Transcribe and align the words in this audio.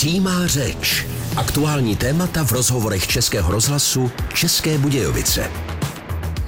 Přímá 0.00 0.46
řeč. 0.46 1.06
Aktuální 1.36 1.96
témata 1.96 2.44
v 2.44 2.52
rozhovorech 2.52 3.06
Českého 3.06 3.52
rozhlasu 3.52 4.10
České 4.34 4.78
Budějovice. 4.78 5.50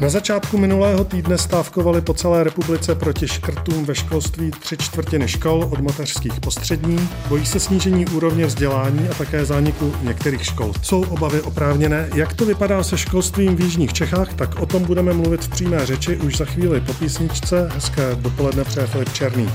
Na 0.00 0.08
začátku 0.08 0.58
minulého 0.58 1.05
týdne 1.05 1.39
stávkovali 1.39 2.00
po 2.00 2.15
celé 2.15 2.44
republice 2.44 2.94
proti 2.94 3.28
škrtům 3.28 3.84
ve 3.84 3.94
školství 3.94 4.50
tři 4.50 4.76
čtvrtiny 4.76 5.28
škol 5.28 5.68
od 5.73 5.80
mateřských 5.80 6.41
postřední, 6.41 7.08
bojí 7.28 7.46
se 7.46 7.60
snížení 7.60 8.07
úrovně 8.07 8.46
vzdělání 8.46 9.09
a 9.09 9.15
také 9.15 9.45
zániku 9.45 9.95
některých 10.03 10.45
škol. 10.45 10.73
Jsou 10.82 11.03
obavy 11.03 11.41
oprávněné. 11.41 12.09
Jak 12.14 12.32
to 12.32 12.46
vypadá 12.46 12.82
se 12.82 12.98
školstvím 12.98 13.57
v 13.57 13.61
Jižních 13.61 13.93
Čechách, 13.93 14.34
tak 14.34 14.61
o 14.61 14.66
tom 14.66 14.84
budeme 14.84 15.12
mluvit 15.12 15.45
v 15.45 15.48
přímé 15.48 15.87
řeči 15.87 16.16
už 16.16 16.37
za 16.37 16.45
chvíli 16.45 16.80
po 16.80 16.95
písničce. 16.95 17.69
Hezké 17.75 18.14
dopoledne 18.14 18.64
přeje 18.64 18.87
Filip 18.87 19.12
Černý. 19.12 19.48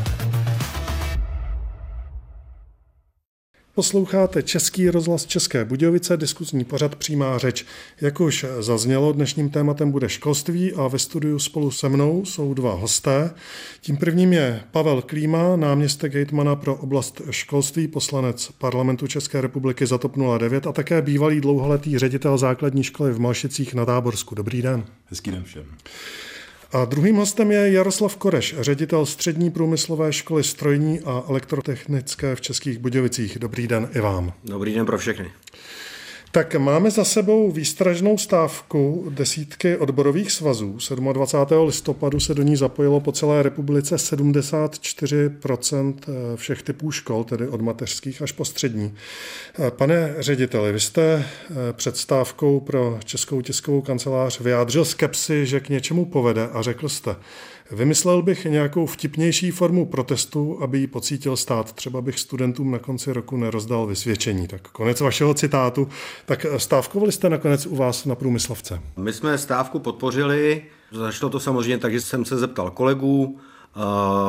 Posloucháte 3.78 4.44
Český 4.44 4.90
rozhlas 4.90 5.26
České 5.26 5.66
Budějovice, 5.66 6.18
diskuzní 6.18 6.64
pořad 6.64 6.96
Přímá 6.96 7.38
řeč. 7.38 7.66
Jak 8.02 8.20
už 8.20 8.46
zaznělo, 8.60 9.14
dnešním 9.14 9.50
tématem 9.50 9.92
bude 9.92 10.10
školství 10.10 10.74
a 10.74 10.88
ve 10.88 11.00
studiu 11.00 11.40
spolu 11.40 11.72
se 11.72 11.90
mnou 11.90 12.26
jsou 12.26 12.54
dva 12.54 12.74
hosté. 12.74 13.34
Tím 13.82 13.98
prvním 13.98 14.34
je 14.34 14.64
Pavel 14.72 15.02
Klíma, 15.02 15.56
náměstek 15.56 16.12
Gejtmana 16.12 16.56
pro 16.56 16.76
oblast 16.76 17.22
školství, 17.32 17.88
poslanec 17.88 18.52
parlamentu 18.58 19.08
České 19.08 19.42
republiky 19.42 19.86
za 19.86 19.98
TOP 19.98 20.16
09 20.38 20.68
a 20.68 20.72
také 20.72 21.02
bývalý 21.02 21.42
dlouholetý 21.42 21.98
ředitel 21.98 22.38
základní 22.38 22.84
školy 22.84 23.12
v 23.12 23.20
Malšicích 23.20 23.74
na 23.74 23.86
Táborsku. 23.86 24.36
Dobrý 24.36 24.62
den. 24.62 24.86
Hezký 25.06 25.32
den 25.32 25.44
všem. 25.44 25.66
A 26.72 26.86
druhým 26.86 27.16
hostem 27.16 27.52
je 27.52 27.72
Jaroslav 27.72 28.16
Koreš, 28.16 28.56
ředitel 28.60 29.06
Střední 29.06 29.52
průmyslové 29.52 30.14
školy 30.14 30.44
strojní 30.44 31.00
a 31.06 31.24
elektrotechnické 31.30 32.36
v 32.36 32.42
Českých 32.42 32.78
Budějovicích. 32.78 33.40
Dobrý 33.40 33.68
den 33.68 33.90
i 33.96 34.00
vám. 34.00 34.34
Dobrý 34.44 34.74
den 34.74 34.86
pro 34.86 34.98
všechny. 34.98 35.32
Tak 36.38 36.56
máme 36.56 36.92
za 36.92 37.04
sebou 37.04 37.52
výstražnou 37.52 38.18
stávku 38.18 39.06
desítky 39.10 39.78
odborových 39.78 40.32
svazů. 40.32 40.78
27. 41.14 41.66
listopadu 41.66 42.20
se 42.20 42.34
do 42.34 42.44
ní 42.44 42.56
zapojilo 42.56 43.00
po 43.00 43.12
celé 43.12 43.44
republice 43.44 43.96
74% 43.96 45.94
eh, 46.08 46.38
všech 46.38 46.64
typů 46.64 46.92
škol, 46.92 47.24
tedy 47.24 47.48
od 47.48 47.62
mateřských 47.62 48.22
až 48.22 48.32
po 48.32 48.46
střední. 48.46 48.94
Eh, 49.60 49.72
pane 49.72 50.16
řediteli, 50.20 50.72
vy 50.72 50.80
jste 50.80 51.02
eh, 51.04 51.24
před 51.74 51.98
stávkou 51.98 52.60
pro 52.60 53.00
Českou 53.06 53.42
tiskovou 53.42 53.82
kancelář 53.82 54.40
vyjádřil 54.40 54.86
skepsi, 54.86 55.46
že 55.46 55.60
k 55.60 55.70
něčemu 55.70 56.06
povede 56.06 56.48
a 56.54 56.62
řekl 56.62 56.90
jste, 56.90 57.16
Vymyslel 57.72 58.22
bych 58.22 58.46
nějakou 58.46 58.86
vtipnější 58.86 59.52
formu 59.52 59.86
protestu, 59.86 60.58
aby 60.62 60.80
ji 60.80 60.88
pocítil 60.88 61.38
stát. 61.38 61.74
Třeba 61.74 62.02
bych 62.02 62.20
studentům 62.20 62.72
na 62.72 62.80
konci 62.80 63.14
roku 63.14 63.38
nerozdal 63.38 63.86
vysvědčení. 63.86 64.48
Tak 64.48 64.68
konec 64.68 65.02
vašeho 65.02 65.34
citátu. 65.34 65.88
Tak 66.26 66.46
stávkovali 66.58 67.12
jste 67.12 67.30
nakonec 67.30 67.66
u 67.66 67.76
vás 67.76 68.06
na 68.06 68.16
průmyslovce? 68.16 68.82
My 68.98 69.14
jsme 69.14 69.38
stávku 69.38 69.80
podpořili. 69.80 70.64
Začalo 70.92 71.30
to 71.30 71.40
samozřejmě 71.40 71.78
tak, 71.78 71.94
že 71.94 72.02
jsem 72.02 72.26
se 72.26 72.38
zeptal 72.38 72.72
kolegů. 72.72 73.40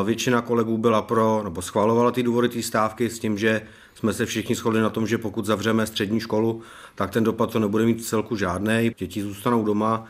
Většina 0.05 0.41
kolegů 0.41 0.79
byla 0.79 1.03
pro, 1.03 1.41
nebo 1.45 1.63
schvalovala 1.63 2.11
ty 2.11 2.23
důvody 2.23 2.49
té 2.49 2.63
stávky 2.63 3.11
s 3.11 3.19
tím, 3.19 3.39
že 3.39 3.63
jsme 3.95 4.13
se 4.13 4.27
všichni 4.27 4.55
shodli 4.55 4.81
na 4.81 4.91
tom, 4.91 5.07
že 5.07 5.19
pokud 5.19 5.47
zavřeme 5.47 5.87
střední 5.87 6.21
školu, 6.21 6.63
tak 6.95 7.11
ten 7.11 7.25
dopad 7.25 7.53
to 7.53 7.59
nebude 7.59 7.85
mít 7.85 8.05
celku 8.05 8.37
žádný. 8.37 8.91
Děti 8.99 9.23
zůstanou 9.23 9.65
doma, 9.65 10.05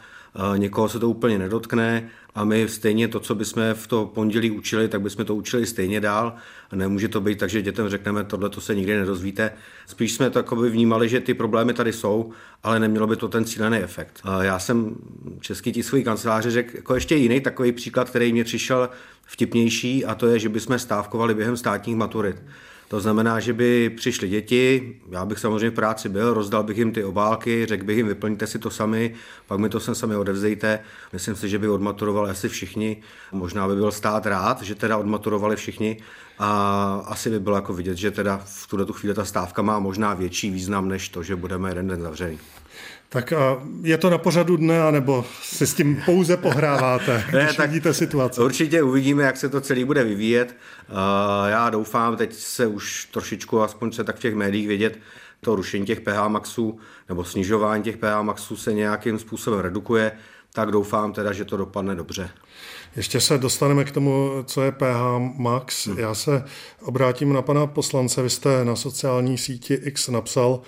někoho 0.57 0.89
se 0.89 0.99
to 0.99 1.09
úplně 1.11 1.39
nedotkne 1.39 2.09
a 2.35 2.45
my 2.45 2.69
stejně 2.69 3.09
to, 3.09 3.21
co 3.21 3.35
bychom 3.35 3.63
v 3.75 3.87
to 3.87 4.07
pondělí 4.15 4.51
učili, 4.51 4.89
tak 4.89 5.01
bychom 5.01 5.25
to 5.25 5.35
učili 5.35 5.67
stejně 5.67 6.01
dál. 6.01 6.35
A 6.71 6.77
nemůže 6.77 7.09
to 7.09 7.21
být 7.21 7.39
tak, 7.39 7.51
že 7.51 7.63
dětem 7.63 7.89
řekneme, 7.89 8.25
tohle 8.25 8.49
to 8.49 8.61
se 8.61 8.75
nikdy 8.75 8.97
nedozvíte. 8.97 9.51
Spíš 9.87 10.13
jsme 10.13 10.31
to 10.31 10.57
vnímali, 10.57 11.09
že 11.09 11.21
ty 11.21 11.35
problémy 11.35 11.75
tady 11.75 11.93
jsou, 11.93 12.31
ale 12.63 12.81
nemělo 12.81 13.07
by 13.07 13.17
to 13.17 13.29
ten 13.29 13.45
cílený 13.45 13.79
efekt. 13.79 14.21
Já 14.41 14.59
jsem 14.59 14.97
český 15.41 15.73
tiskový 15.73 16.05
kanceláře 16.05 16.51
řekl 16.51 16.77
jako 16.77 16.95
ještě 16.95 17.17
jiný 17.17 17.41
takový 17.41 17.73
příklad, 17.73 18.11
který 18.11 18.33
mě 18.33 18.45
přišel 18.45 18.91
vtipnější 19.23 20.05
a 20.05 20.15
to 20.15 20.27
je, 20.27 20.39
že 20.39 20.49
bychom 20.49 20.79
stávkovali 20.79 21.35
během 21.35 21.57
státních 21.57 21.97
maturit. 21.97 22.37
To 22.89 23.01
znamená, 23.01 23.41
že 23.41 23.53
by 23.53 23.91
přišly 23.91 24.29
děti, 24.29 24.97
já 25.11 25.25
bych 25.25 25.39
samozřejmě 25.39 25.71
v 25.71 25.75
práci 25.75 26.09
byl, 26.09 26.35
rozdal 26.35 26.63
bych 26.63 26.79
jim 26.79 26.93
ty 26.93 27.05
obálky, 27.05 27.67
řekl 27.67 27.85
bych 27.85 27.97
jim, 27.97 28.09
vyplňte 28.09 28.47
si 28.47 28.59
to 28.59 28.71
sami, 28.71 29.15
pak 29.47 29.59
mi 29.59 29.69
to 29.69 29.81
sem 29.81 29.95
sami 29.95 30.17
odevzdejte. 30.17 30.81
Myslím 31.13 31.37
si, 31.37 31.49
že 31.49 31.59
by 31.59 31.69
odmaturovali 31.69 32.31
asi 32.31 32.49
všichni. 32.49 32.97
Možná 33.33 33.69
by 33.69 33.75
byl 33.75 33.93
stát 33.93 34.27
rád, 34.27 34.63
že 34.63 34.75
teda 34.75 34.97
odmaturovali 34.97 35.57
všichni 35.57 35.97
a 36.39 37.03
asi 37.07 37.31
by 37.31 37.41
bylo 37.41 37.57
jako 37.57 37.75
vidět, 37.75 37.97
že 37.97 38.11
teda 38.11 38.41
v 38.45 38.67
tuhle 38.67 38.87
tu 38.87 38.93
chvíli 38.93 39.15
ta 39.15 39.25
stávka 39.25 39.63
má 39.63 39.79
možná 39.79 40.15
větší 40.15 40.51
význam, 40.51 40.89
než 40.89 41.09
to, 41.09 41.23
že 41.23 41.37
budeme 41.37 41.71
jeden 41.71 41.89
den 41.89 42.03
zavřený. 42.03 42.39
Tak 43.09 43.33
a 43.33 43.63
je 43.83 43.99
to 43.99 44.11
na 44.11 44.19
pořadu 44.19 44.57
dne, 44.57 44.83
anebo 44.83 45.25
si 45.43 45.67
s 45.67 45.75
tím 45.75 46.03
pouze 46.05 46.37
pohráváte, 46.37 47.25
ne, 47.33 47.45
když 47.45 47.57
tak 47.57 47.71
vidíte 47.71 47.95
situaci? 47.95 48.41
Určitě 48.41 48.83
uvidíme, 48.83 49.23
jak 49.23 49.37
se 49.37 49.49
to 49.49 49.61
celý 49.61 49.85
bude 49.85 50.05
vyvíjet. 50.05 50.57
Já 51.49 51.71
doufám, 51.71 52.17
teď 52.17 52.35
se 52.35 52.67
už 52.67 53.09
trošičku, 53.13 53.63
aspoň 53.63 53.93
se 53.93 54.05
tak 54.05 54.17
v 54.17 54.21
těch 54.21 54.35
médiích 54.35 54.69
vědět, 54.69 54.99
to 55.41 55.55
rušení 55.55 55.87
těch 55.87 56.01
PH 56.01 56.29
maxů 56.29 56.79
nebo 57.09 57.25
snižování 57.25 57.83
těch 57.83 57.97
PH 57.97 58.23
maxů 58.23 58.57
se 58.57 58.73
nějakým 58.73 59.19
způsobem 59.19 59.61
redukuje, 59.61 60.13
tak 60.53 60.71
doufám 60.71 61.13
teda, 61.13 61.33
že 61.33 61.45
to 61.45 61.57
dopadne 61.57 61.95
dobře. 61.95 62.31
Ještě 62.97 63.21
se 63.21 63.39
dostaneme 63.39 63.85
k 63.85 63.91
tomu, 63.91 64.31
co 64.45 64.63
je 64.63 64.73
PH 64.73 65.19
Max. 65.37 65.87
Hmm. 65.87 65.99
Já 65.99 66.15
se 66.15 66.45
obrátím 66.83 67.33
na 67.33 67.43
pana 67.43 67.67
poslance. 67.67 68.23
Vy 68.23 68.31
jste 68.31 68.65
na 68.65 68.77
sociální 68.77 69.39
síti 69.39 69.75
X 69.75 70.09
napsal, 70.09 70.61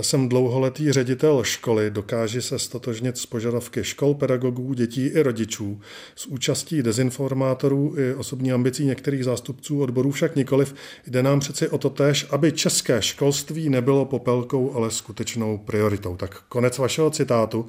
jsem 0.00 0.28
dlouholetý 0.28 0.92
ředitel 0.92 1.44
školy, 1.44 1.90
dokáži 1.90 2.42
se 2.42 2.58
stotožnit 2.58 3.18
s 3.18 3.26
požadavky 3.26 3.84
škol, 3.84 4.14
pedagogů, 4.14 4.74
dětí 4.74 5.06
i 5.06 5.22
rodičů. 5.22 5.80
S 6.16 6.26
účastí 6.26 6.82
dezinformátorů 6.82 7.94
i 7.98 8.14
osobní 8.14 8.52
ambicí 8.52 8.84
některých 8.84 9.24
zástupců 9.24 9.80
odborů 9.80 10.10
však 10.10 10.36
nikoliv. 10.36 10.74
Jde 11.06 11.22
nám 11.22 11.40
přeci 11.40 11.68
o 11.68 11.78
to 11.78 11.90
též, 11.90 12.26
aby 12.30 12.52
české 12.52 13.02
školství 13.02 13.68
nebylo 13.68 14.04
popelkou, 14.04 14.74
ale 14.74 14.90
skutečnou 14.90 15.58
prioritou. 15.58 16.16
Tak 16.16 16.42
konec 16.48 16.78
vašeho 16.78 17.10
citátu. 17.10 17.66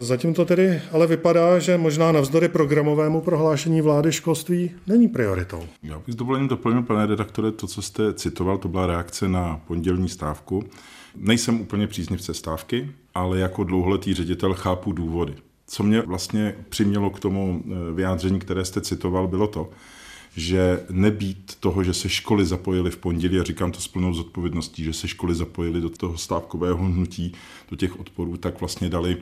Zatím 0.00 0.34
to 0.34 0.44
tedy 0.44 0.82
ale 0.92 1.06
vypadá, 1.06 1.58
že 1.58 1.78
možná 1.78 2.12
navzdory 2.12 2.48
programovému 2.48 3.20
prohlášení 3.20 3.80
vlády 3.80 4.12
školství 4.12 4.70
není 4.86 5.08
prioritou. 5.08 5.62
Já 5.82 5.98
bych 5.98 6.14
s 6.14 6.16
dovolením 6.16 6.48
doplnil, 6.48 6.82
pane 6.82 7.06
redaktore, 7.06 7.52
to, 7.52 7.66
co 7.66 7.82
jste 7.82 8.14
citoval, 8.14 8.58
to 8.58 8.68
byla 8.68 8.86
reakce 8.86 9.28
na 9.28 9.60
pondělní 9.66 10.08
stávku. 10.08 10.64
Nejsem 11.18 11.60
úplně 11.60 11.86
příznivce 11.86 12.34
stávky, 12.34 12.90
ale 13.14 13.38
jako 13.38 13.64
dlouholetý 13.64 14.14
ředitel 14.14 14.54
chápu 14.54 14.92
důvody. 14.92 15.34
Co 15.66 15.82
mě 15.82 16.00
vlastně 16.00 16.54
přimělo 16.68 17.10
k 17.10 17.20
tomu 17.20 17.62
eh, 17.64 17.94
vyjádření, 17.94 18.38
které 18.38 18.64
jste 18.64 18.80
citoval, 18.80 19.28
bylo 19.28 19.46
to, 19.46 19.70
že 20.36 20.84
nebýt 20.90 21.56
toho, 21.60 21.84
že 21.84 21.94
se 21.94 22.08
školy 22.08 22.46
zapojily 22.46 22.90
v 22.90 22.96
pondělí, 22.96 23.38
a 23.38 23.44
říkám 23.44 23.72
to 23.72 23.80
s 23.80 23.88
plnou 23.88 24.14
zodpovědností, 24.14 24.84
že 24.84 24.92
se 24.92 25.08
školy 25.08 25.34
zapojily 25.34 25.80
do 25.80 25.90
toho 25.90 26.18
stávkového 26.18 26.78
hnutí, 26.78 27.32
do 27.70 27.76
těch 27.76 28.00
odporů, 28.00 28.36
tak 28.36 28.60
vlastně 28.60 28.88
dali 28.88 29.16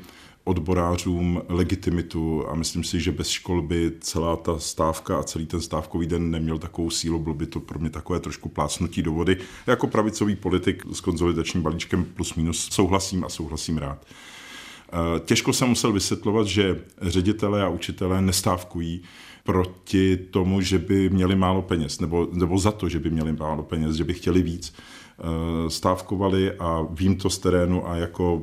odborářům 0.45 1.43
legitimitu 1.49 2.49
a 2.49 2.55
myslím 2.55 2.85
si, 2.85 3.01
že 3.01 3.13
bez 3.13 3.29
škol 3.29 3.63
by 3.63 3.93
celá 4.01 4.37
ta 4.37 4.59
stávka 4.59 5.19
a 5.19 5.23
celý 5.23 5.47
ten 5.47 5.61
stávkový 5.61 6.07
den 6.07 6.31
neměl 6.31 6.59
takovou 6.59 6.91
sílu, 6.91 7.19
bylo 7.19 7.35
by 7.35 7.47
to 7.47 7.61
pro 7.61 7.79
mě 7.79 7.91
takové 7.91 8.21
trošku 8.21 8.49
plácnutí 8.49 9.03
do 9.03 9.13
vody. 9.13 9.37
Jako 9.67 9.87
pravicový 9.87 10.37
politik 10.37 10.83
s 10.93 11.01
konzolidačním 11.01 11.63
balíčkem 11.63 12.05
plus 12.05 12.35
minus 12.35 12.69
souhlasím 12.73 13.25
a 13.25 13.29
souhlasím 13.29 13.79
rád. 13.79 14.07
Eh, 14.07 15.21
těžko 15.21 15.53
jsem 15.53 15.69
musel 15.69 15.93
vysvětlovat, 15.93 16.47
že 16.47 16.81
ředitelé 17.03 17.63
a 17.63 17.69
učitelé 17.69 18.23
nestávkují 18.23 19.03
proti 19.45 20.17
tomu, 20.17 20.61
že 20.61 20.79
by 20.79 21.11
měli 21.11 21.37
málo 21.37 21.63
peněz, 21.63 22.01
nebo, 22.01 22.29
nebo 22.33 22.59
za 22.59 22.73
to, 22.73 22.89
že 22.89 22.99
by 22.99 23.11
měli 23.11 23.33
málo 23.33 23.63
peněz, 23.63 23.97
že 23.97 24.05
by 24.05 24.15
chtěli 24.15 24.43
víc. 24.43 24.75
Eh, 25.19 25.71
stávkovali 25.71 26.53
a 26.53 26.87
vím 26.91 27.17
to 27.17 27.31
z 27.31 27.39
terénu 27.39 27.89
a 27.89 27.97
jako 27.97 28.43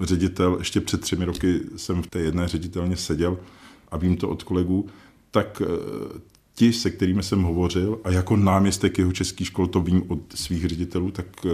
ředitel, 0.00 0.56
ještě 0.58 0.80
před 0.80 1.00
třemi 1.00 1.24
roky 1.24 1.60
jsem 1.76 2.02
v 2.02 2.06
té 2.06 2.18
jedné 2.18 2.48
ředitelně 2.48 2.96
seděl 2.96 3.38
a 3.90 3.96
vím 3.96 4.16
to 4.16 4.28
od 4.28 4.42
kolegů, 4.42 4.88
tak 5.30 5.62
eh, 5.64 6.20
ti, 6.54 6.72
se 6.72 6.90
kterými 6.90 7.22
jsem 7.22 7.42
hovořil, 7.42 8.00
a 8.04 8.10
jako 8.10 8.36
náměstek 8.36 8.98
jeho 8.98 9.12
český 9.12 9.44
škol 9.44 9.66
to 9.66 9.80
vím 9.80 10.02
od 10.08 10.18
svých 10.34 10.66
ředitelů, 10.66 11.10
tak 11.10 11.26
eh, 11.46 11.50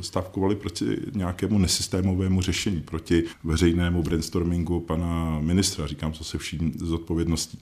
stávkovali 0.00 0.56
proti 0.56 0.98
nějakému 1.14 1.58
nesystémovému 1.58 2.42
řešení, 2.42 2.80
proti 2.80 3.24
veřejnému 3.44 4.02
brainstormingu 4.02 4.80
pana 4.80 5.38
ministra, 5.40 5.86
říkám 5.86 6.12
to 6.12 6.24
se 6.24 6.38
vším 6.38 6.72
zodpovědností. 6.76 7.58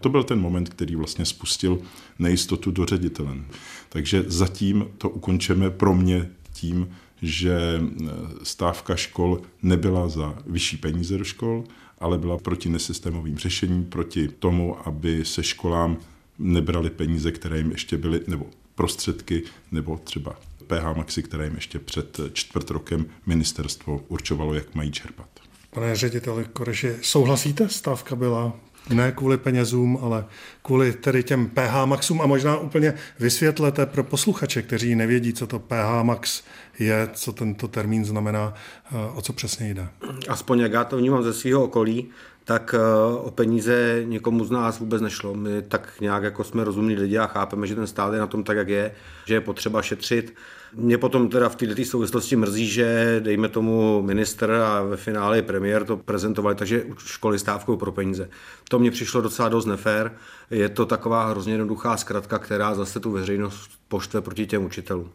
To 0.00 0.08
byl 0.08 0.22
ten 0.22 0.40
moment, 0.40 0.68
který 0.68 0.96
vlastně 0.96 1.24
spustil 1.24 1.78
nejistotu 2.18 2.70
do 2.70 2.86
ředitelen. 2.86 3.44
Takže 3.88 4.24
zatím 4.26 4.86
to 4.98 5.08
ukončeme 5.08 5.70
pro 5.70 5.94
mě 5.94 6.30
tím, 6.52 6.88
že 7.22 7.82
eh, 7.82 8.08
stávka 8.42 8.96
škol 8.96 9.40
nebyla 9.62 10.08
za 10.08 10.38
vyšší 10.46 10.76
peníze 10.76 11.18
do 11.18 11.24
škol, 11.24 11.64
ale 11.98 12.18
byla 12.18 12.38
proti 12.38 12.68
nesystémovým 12.68 13.38
řešením, 13.38 13.84
proti 13.84 14.28
tomu, 14.28 14.88
aby 14.88 15.24
se 15.24 15.42
školám 15.42 15.96
nebrali 16.38 16.90
peníze, 16.90 17.32
které 17.32 17.58
jim 17.58 17.70
ještě 17.70 17.96
byly, 17.96 18.20
nebo 18.26 18.46
prostředky, 18.74 19.42
nebo 19.72 20.00
třeba 20.04 20.36
PH 20.66 20.96
Maxi, 20.96 21.22
které 21.22 21.44
jim 21.44 21.54
ještě 21.54 21.78
před 21.78 22.20
čtvrt 22.32 22.70
rokem 22.70 23.06
ministerstvo 23.26 24.04
určovalo, 24.08 24.54
jak 24.54 24.74
mají 24.74 24.90
čerpat. 24.90 25.28
Pane 25.70 25.96
řediteli 25.96 26.44
Koreši, 26.52 26.96
souhlasíte? 27.02 27.68
Stávka 27.68 28.16
byla 28.16 28.52
ne 28.90 29.12
kvůli 29.12 29.38
penězům, 29.38 29.98
ale 30.02 30.24
kvůli 30.62 30.92
tedy 30.92 31.22
těm 31.22 31.48
PH 31.48 31.84
Maxům 31.84 32.20
a 32.20 32.26
možná 32.26 32.56
úplně 32.56 32.94
vysvětlete 33.18 33.86
pro 33.86 34.04
posluchače, 34.04 34.62
kteří 34.62 34.94
nevědí, 34.94 35.32
co 35.32 35.46
to 35.46 35.58
PH 35.58 36.02
Max 36.02 36.42
je, 36.78 37.08
co 37.12 37.32
tento 37.32 37.68
termín 37.68 38.04
znamená, 38.04 38.54
eh, 38.92 38.96
o 39.14 39.22
co 39.22 39.32
přesně 39.32 39.74
jde. 39.74 39.88
Aspoň 40.28 40.58
jak 40.58 40.72
já 40.72 40.84
to 40.84 40.96
vnímám 40.96 41.22
ze 41.22 41.32
svého 41.32 41.64
okolí, 41.64 42.10
tak 42.44 42.74
eh, 42.74 43.14
o 43.16 43.30
peníze 43.30 44.02
někomu 44.04 44.44
z 44.44 44.50
nás 44.50 44.78
vůbec 44.78 45.02
nešlo. 45.02 45.34
My 45.34 45.62
tak 45.62 46.00
nějak 46.00 46.22
jako 46.22 46.44
jsme 46.44 46.64
rozumní 46.64 46.94
lidi 46.94 47.18
a 47.18 47.26
chápeme, 47.26 47.66
že 47.66 47.74
ten 47.74 47.86
stát 47.86 48.14
je 48.14 48.20
na 48.20 48.26
tom 48.26 48.44
tak, 48.44 48.56
jak 48.56 48.68
je, 48.68 48.94
že 49.26 49.34
je 49.34 49.40
potřeba 49.40 49.82
šetřit. 49.82 50.34
Mě 50.74 50.98
potom 50.98 51.28
teda 51.28 51.48
v 51.48 51.56
této 51.56 51.84
souvislosti 51.84 52.36
mrzí, 52.36 52.66
že 52.66 53.16
dejme 53.24 53.48
tomu 53.48 54.02
minister 54.02 54.50
a 54.50 54.82
ve 54.82 54.96
finále 54.96 55.38
i 55.38 55.42
premiér 55.42 55.84
to 55.84 55.96
prezentovali, 55.96 56.54
takže 56.54 56.84
školy 56.98 57.38
stávkou 57.38 57.76
pro 57.76 57.92
peníze. 57.92 58.28
To 58.68 58.78
mně 58.78 58.90
přišlo 58.90 59.20
docela 59.20 59.48
dost 59.48 59.66
nefér. 59.66 60.12
Je 60.50 60.68
to 60.68 60.86
taková 60.86 61.30
hrozně 61.30 61.52
jednoduchá 61.52 61.96
zkratka, 61.96 62.38
která 62.38 62.74
zase 62.74 63.00
tu 63.00 63.10
veřejnost 63.10 63.70
poštve 63.88 64.20
proti 64.20 64.46
těm 64.46 64.64
učitelům 64.64 65.10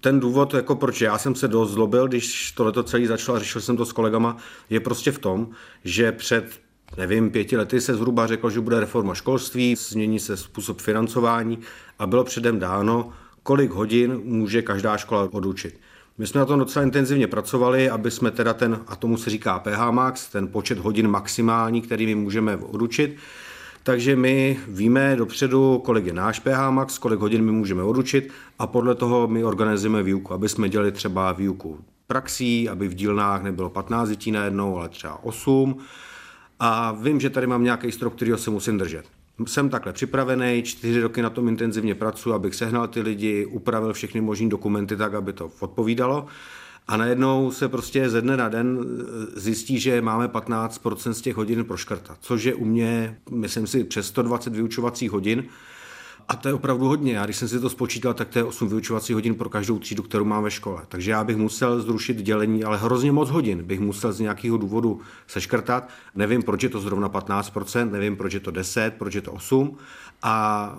ten 0.00 0.20
důvod, 0.20 0.54
jako 0.54 0.76
proč 0.76 1.00
já 1.00 1.18
jsem 1.18 1.34
se 1.34 1.48
dost 1.48 1.70
zlobil, 1.70 2.08
když 2.08 2.52
tohleto 2.52 2.82
celý 2.82 3.06
začalo 3.06 3.36
a 3.36 3.38
řešil 3.38 3.60
jsem 3.60 3.76
to 3.76 3.86
s 3.86 3.92
kolegama, 3.92 4.36
je 4.70 4.80
prostě 4.80 5.12
v 5.12 5.18
tom, 5.18 5.48
že 5.84 6.12
před 6.12 6.64
nevím, 6.96 7.30
pěti 7.30 7.56
lety 7.56 7.80
se 7.80 7.94
zhruba 7.94 8.26
řeklo, 8.26 8.50
že 8.50 8.60
bude 8.60 8.80
reforma 8.80 9.14
školství, 9.14 9.76
změní 9.76 10.20
se 10.20 10.36
způsob 10.36 10.80
financování 10.80 11.58
a 11.98 12.06
bylo 12.06 12.24
předem 12.24 12.58
dáno, 12.58 13.12
kolik 13.42 13.70
hodin 13.70 14.20
může 14.24 14.62
každá 14.62 14.96
škola 14.96 15.28
odučit. 15.32 15.80
My 16.18 16.26
jsme 16.26 16.38
na 16.38 16.46
tom 16.46 16.58
docela 16.58 16.82
intenzivně 16.82 17.26
pracovali, 17.26 17.90
aby 17.90 18.10
jsme 18.10 18.30
teda 18.30 18.54
ten, 18.54 18.80
a 18.86 18.96
tomu 18.96 19.16
se 19.16 19.30
říká 19.30 19.58
PH 19.58 19.90
max, 19.90 20.28
ten 20.28 20.48
počet 20.48 20.78
hodin 20.78 21.08
maximální, 21.08 21.82
který 21.82 22.06
my 22.06 22.14
můžeme 22.14 22.56
odučit, 22.56 23.16
takže 23.84 24.16
my 24.16 24.58
víme 24.68 25.16
dopředu, 25.16 25.78
kolik 25.84 26.06
je 26.06 26.12
náš 26.12 26.40
PH 26.40 26.70
max, 26.70 26.98
kolik 26.98 27.20
hodin 27.20 27.44
my 27.44 27.52
můžeme 27.52 27.82
odučit 27.82 28.32
a 28.58 28.66
podle 28.66 28.94
toho 28.94 29.28
my 29.28 29.44
organizujeme 29.44 30.02
výuku, 30.02 30.34
aby 30.34 30.48
jsme 30.48 30.68
dělali 30.68 30.92
třeba 30.92 31.32
výuku 31.32 31.78
praxí, 32.06 32.68
aby 32.68 32.88
v 32.88 32.94
dílnách 32.94 33.42
nebylo 33.42 33.70
15 33.70 34.08
dětí 34.08 34.30
najednou, 34.30 34.78
ale 34.78 34.88
třeba 34.88 35.24
8. 35.24 35.78
A 36.60 36.92
vím, 36.92 37.20
že 37.20 37.30
tady 37.30 37.46
mám 37.46 37.64
nějaký 37.64 37.92
strop, 37.92 38.14
kterýho 38.14 38.38
se 38.38 38.50
musím 38.50 38.78
držet. 38.78 39.04
Jsem 39.46 39.68
takhle 39.68 39.92
připravený, 39.92 40.62
čtyři 40.62 41.00
roky 41.00 41.22
na 41.22 41.30
tom 41.30 41.48
intenzivně 41.48 41.94
pracuji, 41.94 42.34
abych 42.34 42.54
sehnal 42.54 42.88
ty 42.88 43.00
lidi, 43.00 43.46
upravil 43.46 43.92
všechny 43.92 44.20
možné 44.20 44.48
dokumenty 44.48 44.96
tak, 44.96 45.14
aby 45.14 45.32
to 45.32 45.50
odpovídalo. 45.60 46.26
A 46.88 46.96
najednou 46.96 47.50
se 47.50 47.68
prostě 47.68 48.10
ze 48.10 48.20
dne 48.20 48.36
na 48.36 48.48
den 48.48 48.78
eh, 48.80 49.40
zjistí, 49.40 49.78
že 49.78 50.02
máme 50.02 50.28
15% 50.28 51.10
z 51.10 51.20
těch 51.20 51.36
hodin 51.36 51.64
proškrtat, 51.64 52.18
což 52.20 52.44
je 52.44 52.54
u 52.54 52.64
mě, 52.64 53.18
myslím 53.30 53.66
si, 53.66 53.84
přes 53.84 54.06
120 54.06 54.54
vyučovacích 54.54 55.10
hodin. 55.10 55.44
A 56.28 56.36
to 56.36 56.48
je 56.48 56.54
opravdu 56.54 56.86
hodně. 56.86 57.16
Já 57.16 57.24
když 57.24 57.36
jsem 57.36 57.48
si 57.48 57.60
to 57.60 57.70
spočítal, 57.70 58.14
tak 58.14 58.28
to 58.28 58.38
je 58.38 58.44
8 58.44 58.68
vyučovacích 58.68 59.14
hodin 59.14 59.34
pro 59.34 59.48
každou 59.48 59.78
třídu, 59.78 60.02
kterou 60.02 60.24
mám 60.24 60.42
ve 60.42 60.50
škole. 60.50 60.82
Takže 60.88 61.10
já 61.10 61.24
bych 61.24 61.36
musel 61.36 61.80
zrušit 61.80 62.16
dělení, 62.16 62.64
ale 62.64 62.78
hrozně 62.78 63.12
moc 63.12 63.30
hodin 63.30 63.62
bych 63.62 63.80
musel 63.80 64.12
z 64.12 64.20
nějakého 64.20 64.56
důvodu 64.56 65.00
seškrtat. 65.26 65.88
Nevím, 66.14 66.42
proč 66.42 66.62
je 66.62 66.68
to 66.68 66.80
zrovna 66.80 67.08
15%, 67.08 67.90
nevím, 67.90 68.16
proč 68.16 68.32
je 68.32 68.40
to 68.40 68.50
10, 68.50 68.94
proč 68.98 69.14
je 69.14 69.20
to 69.20 69.32
8. 69.32 69.76
A 70.22 70.78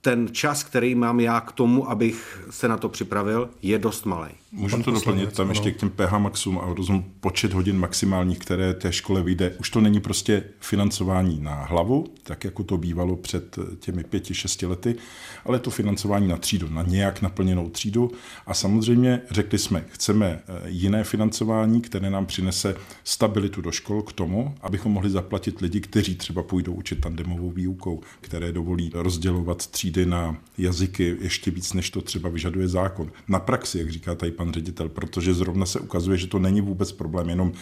ten 0.00 0.28
čas, 0.32 0.64
který 0.64 0.94
mám 0.94 1.20
já 1.20 1.40
k 1.40 1.52
tomu, 1.52 1.90
abych 1.90 2.46
se 2.50 2.68
na 2.68 2.76
to 2.76 2.88
připravil, 2.88 3.50
je 3.62 3.78
dost 3.78 4.06
malý. 4.06 4.30
Můžu 4.56 4.82
to 4.82 4.90
doplnit 4.90 5.32
tam 5.32 5.48
ještě 5.48 5.70
k 5.70 5.76
těm 5.76 5.90
PH 5.90 6.12
maxům 6.18 6.58
a 6.58 6.74
rozum 6.74 7.04
počet 7.20 7.52
hodin 7.52 7.78
maximálních, 7.78 8.38
které 8.38 8.74
té 8.74 8.92
škole 8.92 9.22
vyjde. 9.22 9.54
Už 9.60 9.70
to 9.70 9.80
není 9.80 10.00
prostě 10.00 10.42
financování 10.60 11.40
na 11.40 11.54
hlavu, 11.54 12.06
tak 12.22 12.44
jako 12.44 12.62
to 12.62 12.76
bývalo 12.76 13.16
před 13.16 13.58
těmi 13.78 14.04
pěti, 14.04 14.34
šesti 14.34 14.66
lety, 14.66 14.96
ale 15.44 15.58
to 15.58 15.70
financování 15.70 16.28
na 16.28 16.36
třídu, 16.36 16.68
na 16.70 16.82
nějak 16.82 17.22
naplněnou 17.22 17.68
třídu. 17.68 18.10
A 18.46 18.54
samozřejmě 18.54 19.20
řekli 19.30 19.58
jsme, 19.58 19.84
chceme 19.88 20.26
eh, 20.26 20.62
jiné 20.66 21.04
financování, 21.04 21.80
které 21.80 22.10
nám 22.10 22.26
přinese 22.26 22.74
stabilitu 23.04 23.60
do 23.60 23.70
škol 23.70 24.02
k 24.02 24.12
tomu, 24.12 24.54
abychom 24.60 24.92
mohli 24.92 25.10
zaplatit 25.10 25.60
lidi, 25.60 25.80
kteří 25.80 26.14
třeba 26.14 26.42
půjdou 26.42 26.72
učit 26.72 27.00
tandemovou 27.00 27.50
výukou, 27.50 28.00
které 28.20 28.52
dovolí 28.52 28.90
rozdělovat 28.94 29.66
třídy 29.66 30.06
na 30.06 30.36
jazyky 30.58 31.16
ještě 31.20 31.50
víc, 31.50 31.72
než 31.72 31.90
to 31.90 32.00
třeba 32.00 32.28
vyžaduje 32.28 32.68
zákon. 32.68 33.12
Na 33.28 33.38
praxi, 33.40 33.78
jak 33.78 33.90
říká 33.90 34.14
tady 34.14 34.32
pan 34.32 34.45
pan 34.46 34.52
ředitel, 34.52 34.88
protože 34.88 35.34
zrovna 35.34 35.66
se 35.66 35.80
ukazuje, 35.80 36.18
že 36.18 36.26
to 36.26 36.38
není 36.38 36.60
vůbec 36.60 36.92
problém 36.92 37.28
jenom 37.28 37.52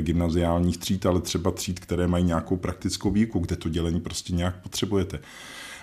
gymnaziálních 0.00 0.78
tříd, 0.78 1.06
ale 1.06 1.20
třeba 1.20 1.50
tříd, 1.50 1.80
které 1.80 2.06
mají 2.06 2.24
nějakou 2.24 2.56
praktickou 2.56 3.10
výuku, 3.10 3.38
kde 3.38 3.56
to 3.56 3.68
dělení 3.68 4.00
prostě 4.00 4.34
nějak 4.34 4.62
potřebujete. 4.62 5.20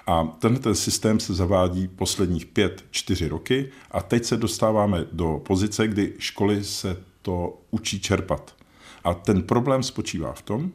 A 0.07 0.23
tenhle 0.39 0.59
ten 0.59 0.75
systém 0.75 1.19
se 1.19 1.33
zavádí 1.33 1.87
posledních 1.87 2.45
pět, 2.45 2.83
čtyři 2.91 3.27
roky 3.27 3.71
a 3.91 4.01
teď 4.01 4.25
se 4.25 4.37
dostáváme 4.37 5.05
do 5.11 5.41
pozice, 5.47 5.87
kdy 5.87 6.13
školy 6.19 6.63
se 6.63 6.97
to 7.21 7.61
učí 7.71 7.99
čerpat. 7.99 8.55
A 9.03 9.13
ten 9.13 9.43
problém 9.43 9.83
spočívá 9.83 10.33
v 10.33 10.41
tom, 10.41 10.71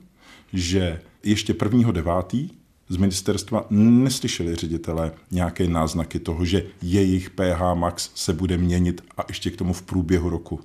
že 0.53 1.01
ještě 1.23 1.55
prvního 1.55 1.93
devátý 1.93 2.51
z 2.89 2.97
ministerstva 2.97 3.67
neslyšeli 3.71 4.55
ředitele 4.55 5.13
nějaké 5.31 5.69
náznaky 5.69 6.19
toho, 6.19 6.45
že 6.45 6.67
jejich 6.83 7.31
PH 7.31 7.75
max 7.75 8.11
se 8.15 8.33
bude 8.33 8.59
měnit 8.59 9.01
a 9.17 9.25
ještě 9.29 9.51
k 9.51 9.57
tomu 9.57 9.73
v 9.73 9.83
průběhu 9.83 10.31
roku. 10.31 10.61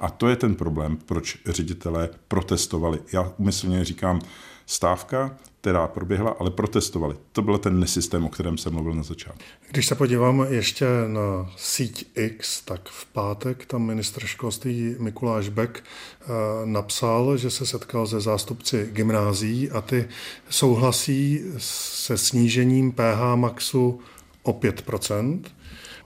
A 0.00 0.10
to 0.10 0.28
je 0.28 0.36
ten 0.36 0.54
problém, 0.54 0.96
proč 1.06 1.38
ředitelé 1.46 2.08
protestovali. 2.28 2.98
Já 3.12 3.32
umyslně 3.38 3.84
říkám 3.84 4.20
stávka, 4.66 5.38
která 5.66 5.88
proběhla, 5.88 6.36
ale 6.38 6.50
protestovali. 6.50 7.16
To 7.32 7.42
byl 7.42 7.58
ten 7.58 7.80
nesystém, 7.80 8.24
o 8.24 8.28
kterém 8.28 8.58
jsem 8.58 8.72
mluvil 8.72 8.94
na 8.94 9.02
začátku. 9.02 9.38
Když 9.70 9.86
se 9.86 9.94
podívám 9.94 10.46
ještě 10.50 10.86
na 11.06 11.50
síť 11.56 12.08
X, 12.14 12.60
tak 12.60 12.88
v 12.88 13.06
pátek 13.06 13.66
tam 13.66 13.82
ministr 13.82 14.26
školství 14.26 14.96
Mikuláš 14.98 15.48
Beck 15.48 15.78
eh, 15.80 16.26
napsal, 16.64 17.36
že 17.36 17.50
se 17.50 17.66
setkal 17.66 18.06
se 18.06 18.20
zástupci 18.20 18.88
gymnází 18.92 19.70
a 19.70 19.80
ty 19.80 20.08
souhlasí 20.50 21.42
se 21.58 22.18
snížením 22.18 22.92
PH 22.92 23.34
maxu 23.34 24.00
o 24.42 24.52
5 24.52 24.82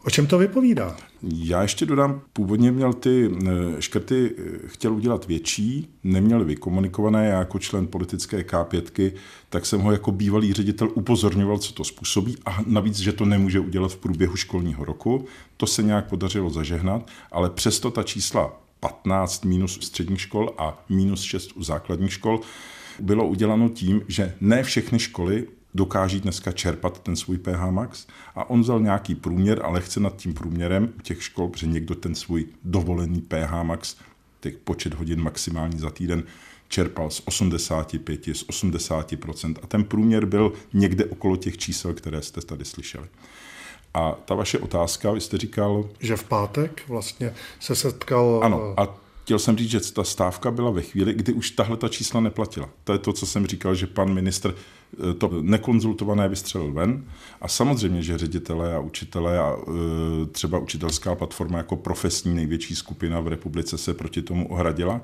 O 0.05 0.11
čem 0.11 0.27
to 0.27 0.39
vypovídá? 0.39 0.97
Já 1.23 1.63
ještě 1.63 1.87
dodám, 1.87 2.21
původně 2.33 2.73
měl 2.73 2.93
ty 2.93 3.31
eh, 3.31 3.83
škrty, 3.83 4.31
eh, 4.39 4.43
chtěl 4.67 4.95
udělat 4.95 5.27
větší, 5.27 5.89
neměl 6.05 6.45
vykomunikované, 6.45 7.27
já 7.27 7.39
jako 7.39 7.59
člen 7.59 7.87
politické 7.87 8.43
K5, 8.43 9.13
tak 9.49 9.67
jsem 9.67 9.81
ho 9.81 9.93
jako 9.93 10.13
bývalý 10.13 10.53
ředitel 10.53 10.89
upozorňoval, 10.95 11.59
co 11.59 11.73
to 11.73 11.85
způsobí 11.85 12.37
a 12.47 12.59
navíc, 12.67 12.97
že 12.97 13.13
to 13.13 13.25
nemůže 13.25 13.61
udělat 13.61 13.93
v 13.93 13.97
průběhu 13.97 14.37
školního 14.37 14.85
roku. 14.85 15.27
To 15.57 15.67
se 15.67 15.83
nějak 15.83 16.09
podařilo 16.09 16.51
zažehnat, 16.51 17.11
ale 17.33 17.51
přesto 17.51 17.91
ta 17.91 18.03
čísla 18.03 18.61
15 18.81 19.45
minus 19.45 19.79
u 19.79 19.81
středních 19.81 20.21
škol 20.21 20.55
a 20.59 20.85
minus 20.89 21.23
6 21.23 21.53
u 21.55 21.63
základních 21.63 22.13
škol 22.13 22.41
bylo 23.01 23.27
uděláno 23.27 23.69
tím, 23.69 24.03
že 24.09 24.35
ne 24.41 24.63
všechny 24.63 24.99
školy 24.99 25.47
dokáží 25.75 26.21
dneska 26.21 26.53
čerpat 26.53 27.03
ten 27.03 27.17
svůj 27.17 27.39
PH 27.39 27.71
max 27.71 28.07
a 28.35 28.51
on 28.51 28.61
vzal 28.61 28.81
nějaký 28.81 29.15
průměr 29.15 29.61
a 29.65 29.69
lehce 29.69 30.01
nad 30.01 30.17
tím 30.17 30.35
průměrem 30.35 30.93
u 30.99 31.01
těch 31.01 31.23
škol, 31.23 31.49
protože 31.49 31.67
někdo 31.67 31.95
ten 31.95 32.15
svůj 32.15 32.47
dovolený 32.65 33.21
PH 33.21 33.63
max, 33.63 33.97
těch 34.41 34.57
počet 34.57 34.95
hodin 34.95 35.23
maximální 35.23 35.79
za 35.79 35.91
týden, 35.91 36.23
čerpal 36.69 37.11
z 37.11 37.23
85, 37.25 38.25
z 38.25 38.47
80% 38.47 39.55
a 39.63 39.67
ten 39.67 39.85
průměr 39.85 40.27
byl 40.27 40.53
někde 40.73 41.05
okolo 41.05 41.37
těch 41.37 41.59
čísel, 41.59 41.95
které 41.95 42.23
jste 42.23 42.41
tady 42.41 42.65
slyšeli. 42.65 43.07
A 43.95 44.13
ta 44.25 44.35
vaše 44.35 44.59
otázka, 44.59 45.13
vy 45.13 45.21
jste 45.21 45.39
říkal... 45.39 45.89
Že 46.01 46.17
v 46.17 46.25
pátek 46.25 46.83
vlastně 46.89 47.35
se 47.61 47.75
setkal... 47.75 48.41
Ano, 48.45 48.75
a 48.77 48.97
chtěl 49.23 49.39
jsem 49.39 49.57
říct, 49.57 49.71
že 49.71 49.93
ta 49.93 50.05
stávka 50.05 50.51
byla 50.51 50.71
ve 50.71 50.83
chvíli, 50.83 51.15
kdy 51.15 51.33
už 51.33 51.51
tahle 51.51 51.77
ta 51.77 51.89
čísla 51.89 52.21
neplatila. 52.21 52.69
To 52.85 52.93
je 52.93 52.99
to, 52.99 53.13
co 53.13 53.27
jsem 53.27 53.47
říkal, 53.47 53.75
že 53.75 53.87
pan 53.87 54.15
ministr 54.15 54.55
eh, 54.55 54.80
to 55.19 55.31
nekonzultované 55.43 56.29
vystřelil 56.29 56.73
ven. 56.73 57.05
A 57.41 57.49
samozřejmě, 57.49 58.03
že 58.03 58.19
ředitelé 58.19 58.75
a 58.75 58.81
učitelé 58.81 59.39
a 59.39 59.57
eh, 59.57 60.27
třeba 60.27 60.59
učitelská 60.59 61.15
platforma 61.15 61.59
jako 61.59 61.77
profesní 61.77 62.35
největší 62.35 62.77
skupina 62.77 63.21
v 63.21 63.29
republice 63.29 63.79
se 63.79 63.95
proti 63.95 64.23
tomu 64.23 64.49
ohradila, 64.49 65.01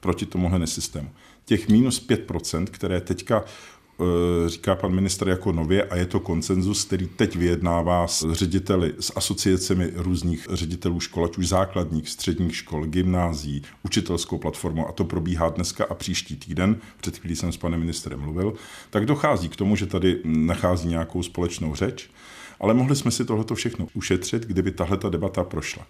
proti 0.00 0.26
tomuhle 0.26 0.58
nesystému. 0.58 1.10
Těch 1.44 1.68
minus 1.68 2.08
5%, 2.08 2.64
které 2.64 3.00
teďka 3.00 3.44
Eh, 3.44 3.77
říká 4.46 4.74
pan 4.74 4.94
ministr 4.94 5.28
jako 5.28 5.52
nově 5.52 5.82
a 5.82 5.96
je 5.96 6.06
to 6.06 6.20
koncenzus, 6.20 6.84
který 6.84 7.06
teď 7.06 7.36
vyjednává 7.36 8.06
s 8.06 8.32
řediteli, 8.32 8.94
s 9.00 9.12
asociacemi 9.16 9.90
různých 9.94 10.46
ředitelů 10.52 11.00
škol, 11.00 11.24
ať 11.24 11.38
už 11.38 11.48
základních, 11.48 12.08
středních 12.08 12.56
škol, 12.56 12.84
gymnází, 12.86 13.62
učitelskou 13.82 14.38
platformu 14.38 14.88
a 14.88 14.92
to 14.92 15.04
probíhá 15.04 15.48
dneska 15.48 15.86
a 15.90 15.94
příští 15.94 16.36
týden, 16.36 16.76
před 17.00 17.18
chvílí 17.18 17.36
jsem 17.36 17.52
s 17.52 17.56
panem 17.56 17.80
ministrem 17.80 18.20
mluvil, 18.20 18.54
tak 18.90 19.06
dochází 19.06 19.48
k 19.48 19.56
tomu, 19.56 19.76
že 19.76 19.86
tady 19.86 20.20
nachází 20.24 20.88
nějakou 20.88 21.22
společnou 21.22 21.74
řeč 21.74 22.10
Ale 22.60 22.74
mohli 22.74 22.96
jsme 22.96 23.10
si 23.10 23.24
tohleto 23.24 23.54
všechno 23.54 23.88
ušetřit, 23.94 24.46
kdyby 24.46 24.70
tahle 24.70 24.96
ta 24.96 25.08
debata 25.08 25.44
prošla. 25.44 25.86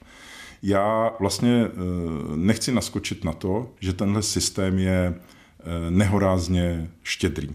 Já 0.63 1.13
vlastně 1.21 1.65
eh, 1.65 1.71
nechci 2.37 2.73
naskočit 2.73 3.25
na 3.25 3.33
to, 3.33 3.71
že 3.81 3.93
tenhle 3.93 4.23
systém 4.23 4.79
je 4.79 5.15
eh, 5.15 5.91
nehorázně 5.91 6.91
štědrý. 7.03 7.49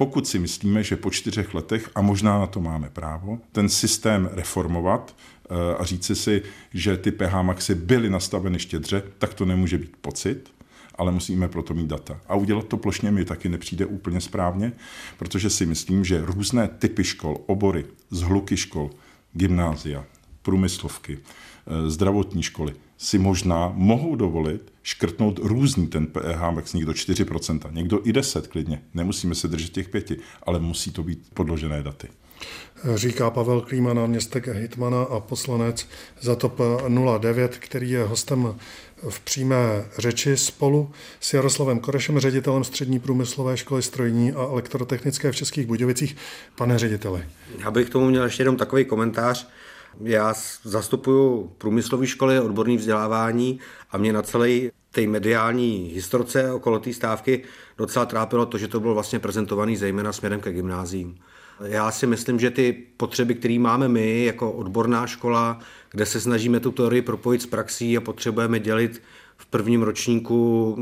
Pokud 0.00 0.26
si 0.26 0.38
myslíme, 0.38 0.82
že 0.82 0.96
po 0.96 1.10
čtyřech 1.10 1.54
letech, 1.54 1.90
a 1.94 2.02
možná 2.02 2.38
na 2.38 2.46
to 2.46 2.60
máme 2.60 2.90
právo, 2.90 3.38
ten 3.52 3.68
systém 3.68 4.28
reformovat 4.32 5.16
eh, 5.16 5.76
a 5.78 5.84
říci 5.84 6.14
si, 6.14 6.42
že 6.74 6.96
ty 6.96 7.12
PH 7.12 7.42
maxy 7.42 7.74
byly 7.74 8.10
nastaveny 8.10 8.58
štědře, 8.58 9.02
tak 9.18 9.34
to 9.34 9.44
nemůže 9.44 9.78
být 9.78 9.96
pocit, 10.00 10.50
ale 10.94 11.12
musíme 11.12 11.48
proto 11.48 11.74
mít 11.74 11.86
data. 11.86 12.20
A 12.28 12.34
udělat 12.34 12.66
to 12.66 12.76
plošně 12.76 13.10
mi 13.10 13.24
taky 13.24 13.48
nepřijde 13.48 13.86
úplně 13.86 14.20
správně, 14.20 14.72
protože 15.16 15.50
si 15.50 15.66
myslím, 15.66 16.04
že 16.04 16.24
různé 16.24 16.68
typy 16.68 17.04
škol, 17.04 17.36
obory, 17.46 17.84
zhluky 18.10 18.56
škol, 18.56 18.90
gymnázia, 19.32 20.04
průmyslovky, 20.42 21.18
eh, 21.18 21.90
zdravotní 21.90 22.42
školy 22.42 22.74
si 22.98 23.18
možná 23.18 23.72
mohou 23.74 24.16
dovolit 24.16 24.72
škrtnout 24.82 25.38
různý 25.42 25.86
ten 25.86 26.06
PH 26.06 26.50
max, 26.50 26.72
někdo 26.72 26.92
4%, 26.92 27.72
někdo 27.72 28.00
i 28.04 28.12
10 28.12 28.46
klidně. 28.46 28.82
Nemusíme 28.94 29.34
se 29.34 29.48
držet 29.48 29.72
těch 29.72 29.88
pěti, 29.88 30.16
ale 30.42 30.60
musí 30.60 30.90
to 30.90 31.02
být 31.02 31.22
podložené 31.34 31.82
daty. 31.82 32.08
Říká 32.94 33.30
Pavel 33.30 33.60
Klíma, 33.60 33.94
náměstek 33.94 34.48
Hitmana 34.48 35.02
a 35.02 35.20
poslanec 35.20 35.88
za 36.20 36.36
TOP 36.36 36.60
09, 37.18 37.56
který 37.58 37.90
je 37.90 38.04
hostem 38.04 38.54
v 39.08 39.20
přímé 39.20 39.84
řeči 39.98 40.36
spolu 40.36 40.90
s 41.20 41.34
Jaroslavem 41.34 41.80
Korešem, 41.80 42.18
ředitelem 42.18 42.64
Střední 42.64 42.98
průmyslové 42.98 43.56
školy 43.56 43.82
strojní 43.82 44.32
a 44.32 44.42
elektrotechnické 44.42 45.32
v 45.32 45.36
Českých 45.36 45.66
Budějovicích. 45.66 46.16
Pane 46.56 46.78
řediteli. 46.78 47.24
Já 47.58 47.70
bych 47.70 47.88
k 47.88 47.92
tomu 47.92 48.08
měl 48.08 48.24
ještě 48.24 48.40
jenom 48.40 48.56
takový 48.56 48.84
komentář. 48.84 49.48
Já 50.00 50.34
zastupuju 50.62 51.52
průmyslové 51.58 52.06
školy, 52.06 52.40
odborné 52.40 52.76
vzdělávání 52.76 53.60
a 53.90 53.98
mě 53.98 54.12
na 54.12 54.22
celé 54.22 54.48
té 54.90 55.06
mediální 55.06 55.90
historce 55.94 56.52
okolo 56.52 56.78
té 56.78 56.92
stávky 56.92 57.42
docela 57.78 58.06
trápilo 58.06 58.46
to, 58.46 58.58
že 58.58 58.68
to 58.68 58.80
bylo 58.80 58.94
vlastně 58.94 59.18
prezentovaný 59.18 59.76
zejména 59.76 60.12
směrem 60.12 60.40
ke 60.40 60.52
gymnázím. 60.52 61.18
Já 61.60 61.90
si 61.90 62.06
myslím, 62.06 62.40
že 62.40 62.50
ty 62.50 62.72
potřeby, 62.96 63.34
které 63.34 63.58
máme 63.58 63.88
my 63.88 64.24
jako 64.24 64.52
odborná 64.52 65.06
škola, 65.06 65.58
kde 65.90 66.06
se 66.06 66.20
snažíme 66.20 66.60
tu 66.60 66.70
teorii 66.70 67.02
propojit 67.02 67.42
s 67.42 67.46
praxí 67.46 67.96
a 67.96 68.00
potřebujeme 68.00 68.60
dělit 68.60 69.02
v 69.38 69.46
prvním 69.46 69.82
ročníku 69.82 70.76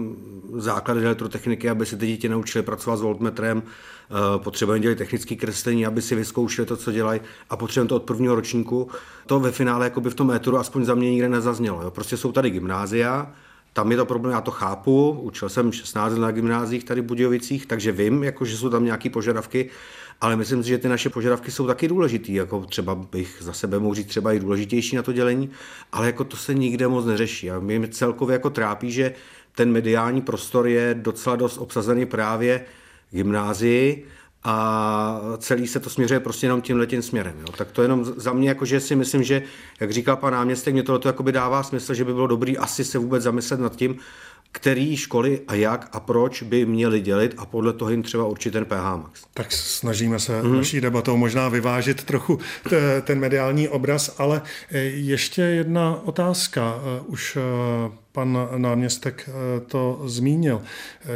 základy 0.56 1.04
elektrotechniky, 1.04 1.70
aby 1.70 1.86
se 1.86 1.96
ty 1.96 2.06
děti 2.06 2.28
naučili 2.28 2.62
pracovat 2.62 2.96
s 2.96 3.00
voltmetrem, 3.00 3.62
eh, 3.62 4.38
potřebujeme 4.38 4.82
dělat 4.82 4.98
technické 4.98 5.36
kreslení, 5.36 5.86
aby 5.86 6.02
si 6.02 6.14
vyzkoušeli 6.14 6.66
to, 6.66 6.76
co 6.76 6.92
dělají 6.92 7.20
a 7.50 7.56
potřebujeme 7.56 7.88
to 7.88 7.96
od 7.96 8.02
prvního 8.02 8.34
ročníku. 8.34 8.88
To 9.26 9.40
ve 9.40 9.52
finále 9.52 9.86
jako 9.86 10.00
by 10.00 10.10
v 10.10 10.14
tom 10.14 10.30
éteru 10.30 10.58
aspoň 10.58 10.84
za 10.84 10.94
mě 10.94 11.10
nikde 11.10 11.28
nezaznělo. 11.28 11.82
Jo. 11.82 11.90
Prostě 11.90 12.16
jsou 12.16 12.32
tady 12.32 12.50
gymnázia, 12.50 13.32
tam 13.76 13.90
je 13.90 13.96
to 13.96 14.06
problém, 14.06 14.32
já 14.32 14.40
to 14.40 14.50
chápu, 14.50 15.10
učil 15.10 15.48
jsem 15.48 15.72
16 15.72 16.14
na 16.14 16.30
gymnázích 16.30 16.84
tady 16.84 17.00
v 17.00 17.04
Budějovicích, 17.04 17.66
takže 17.66 17.92
vím, 17.92 18.24
jako, 18.24 18.44
že 18.44 18.56
jsou 18.56 18.70
tam 18.70 18.84
nějaké 18.84 19.10
požadavky, 19.10 19.70
ale 20.20 20.36
myslím 20.36 20.62
si, 20.62 20.68
že 20.68 20.78
ty 20.78 20.88
naše 20.88 21.10
požadavky 21.10 21.50
jsou 21.50 21.66
taky 21.66 21.88
důležitý, 21.88 22.34
jako 22.34 22.60
třeba 22.60 22.94
bych 22.94 23.36
za 23.40 23.52
sebe 23.52 23.78
mohl 23.78 23.94
říct 23.94 24.06
třeba 24.06 24.32
i 24.32 24.40
důležitější 24.40 24.96
na 24.96 25.02
to 25.02 25.12
dělení, 25.12 25.50
ale 25.92 26.06
jako 26.06 26.24
to 26.24 26.36
se 26.36 26.54
nikde 26.54 26.88
moc 26.88 27.06
neřeší. 27.06 27.50
A 27.50 27.60
mě 27.60 27.88
celkově 27.88 28.32
jako 28.32 28.50
trápí, 28.50 28.92
že 28.92 29.14
ten 29.54 29.72
mediální 29.72 30.22
prostor 30.22 30.68
je 30.68 30.94
docela 30.94 31.36
dost 31.36 31.58
obsazený 31.58 32.06
právě 32.06 32.64
gymnázii 33.10 34.06
a 34.44 35.20
celý 35.38 35.66
se 35.66 35.80
to 35.80 35.90
směřuje 35.90 36.20
prostě 36.20 36.46
jenom 36.46 36.60
tím 36.60 36.76
letím 36.76 37.02
směrem. 37.02 37.34
Jo. 37.40 37.46
Tak 37.58 37.72
to 37.72 37.82
jenom 37.82 38.04
za 38.04 38.32
mě, 38.32 38.48
jako, 38.48 38.64
že 38.64 38.80
si 38.80 38.96
myslím, 38.96 39.22
že, 39.22 39.42
jak 39.80 39.90
říká 39.90 40.16
pan 40.16 40.32
náměstek, 40.32 40.74
mě 40.74 40.82
tohle 40.82 41.14
dává 41.30 41.62
smysl, 41.62 41.94
že 41.94 42.04
by 42.04 42.14
bylo 42.14 42.26
dobrý 42.26 42.58
asi 42.58 42.84
se 42.84 42.98
vůbec 42.98 43.22
zamyslet 43.22 43.60
nad 43.60 43.76
tím, 43.76 43.98
který 44.56 44.96
školy 44.96 45.40
a 45.48 45.54
jak 45.54 45.88
a 45.92 46.00
proč 46.00 46.42
by 46.42 46.66
měli 46.66 47.00
dělit 47.00 47.34
a 47.38 47.46
podle 47.46 47.72
toho 47.72 47.90
jim 47.90 48.02
třeba 48.02 48.26
určit 48.26 48.50
ten 48.50 48.64
PH 48.64 48.96
max. 48.96 49.22
Tak 49.34 49.52
snažíme 49.52 50.18
se 50.18 50.42
mm-hmm. 50.42 50.56
naší 50.56 50.80
debatou 50.80 51.16
možná 51.16 51.48
vyvážit 51.48 52.04
trochu 52.04 52.38
t- 52.68 53.00
ten 53.00 53.18
mediální 53.18 53.68
obraz, 53.68 54.14
ale 54.18 54.42
e, 54.72 54.78
ještě 54.78 55.42
jedna 55.42 56.00
otázka. 56.04 56.74
E, 56.76 57.00
už 57.00 57.36
e, 57.36 57.40
pan 58.16 58.48
náměstek 58.56 59.28
to 59.66 60.02
zmínil, 60.04 60.62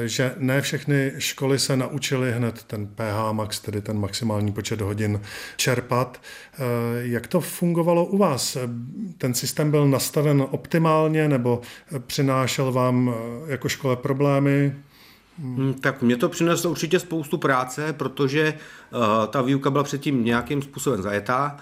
že 0.04 0.34
ne 0.38 0.60
všechny 0.60 1.12
školy 1.18 1.58
se 1.58 1.76
naučily 1.76 2.32
hned 2.32 2.62
ten 2.62 2.86
PH 2.86 3.32
max, 3.32 3.60
tedy 3.60 3.80
ten 3.80 3.98
maximální 3.98 4.52
počet 4.52 4.80
hodin 4.80 5.20
čerpat. 5.56 6.20
Jak 7.00 7.26
to 7.26 7.40
fungovalo 7.40 8.04
u 8.04 8.18
vás? 8.18 8.56
Ten 9.18 9.34
systém 9.34 9.70
byl 9.70 9.88
nastaven 9.88 10.46
optimálně 10.50 11.28
nebo 11.28 11.60
přinášel 12.06 12.72
vám 12.72 13.14
jako 13.46 13.68
škole 13.68 13.96
problémy? 13.96 14.74
Hmm, 15.38 15.74
tak 15.74 16.02
mě 16.02 16.16
to 16.16 16.28
přineslo 16.28 16.70
určitě 16.70 17.00
spoustu 17.00 17.38
práce, 17.38 17.92
protože 17.92 18.54
ta 19.30 19.42
výuka 19.42 19.70
byla 19.70 19.84
předtím 19.84 20.24
nějakým 20.24 20.62
způsobem 20.62 21.02
zajetá, 21.02 21.56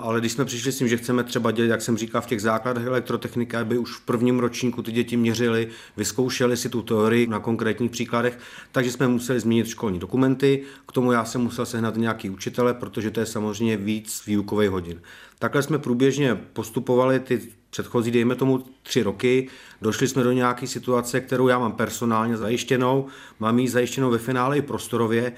ale 0.00 0.20
když 0.20 0.32
jsme 0.32 0.44
přišli 0.44 0.72
s 0.72 0.78
tím, 0.78 0.88
že 0.88 0.96
chceme 0.96 1.24
třeba 1.24 1.50
dělat, 1.50 1.68
jak 1.68 1.82
jsem 1.82 1.96
říkal, 1.96 2.22
v 2.22 2.26
těch 2.26 2.42
základech 2.42 2.86
elektrotechniky, 2.86 3.56
aby 3.56 3.78
už 3.78 3.96
v 3.96 4.00
prvním 4.00 4.38
ročníku 4.38 4.82
ty 4.82 4.92
děti 4.92 5.16
měřili, 5.16 5.68
vyzkoušeli 5.96 6.56
si 6.56 6.68
tu 6.68 6.82
teorii 6.82 7.26
na 7.26 7.38
konkrétních 7.38 7.90
příkladech, 7.90 8.38
takže 8.72 8.92
jsme 8.92 9.08
museli 9.08 9.40
změnit 9.40 9.66
školní 9.66 9.98
dokumenty, 9.98 10.62
k 10.88 10.92
tomu 10.92 11.12
já 11.12 11.24
jsem 11.24 11.40
musel 11.40 11.66
sehnat 11.66 11.96
nějaký 11.96 12.30
učitele, 12.30 12.74
protože 12.74 13.10
to 13.10 13.20
je 13.20 13.26
samozřejmě 13.26 13.76
víc 13.76 14.22
výukových 14.26 14.70
hodin. 14.70 15.00
Takhle 15.38 15.62
jsme 15.62 15.78
průběžně 15.78 16.34
postupovali 16.34 17.20
ty 17.20 17.40
předchozí, 17.70 18.10
dejme 18.10 18.34
tomu, 18.34 18.64
tři 18.82 19.02
roky. 19.02 19.48
Došli 19.82 20.08
jsme 20.08 20.22
do 20.22 20.32
nějaké 20.32 20.66
situace, 20.66 21.20
kterou 21.20 21.48
já 21.48 21.58
mám 21.58 21.72
personálně 21.72 22.36
zajištěnou, 22.36 23.06
mám 23.40 23.58
ji 23.58 23.68
zajištěnou 23.68 24.10
ve 24.10 24.18
finále 24.18 24.58
i 24.58 24.62
prostorově 24.62 25.32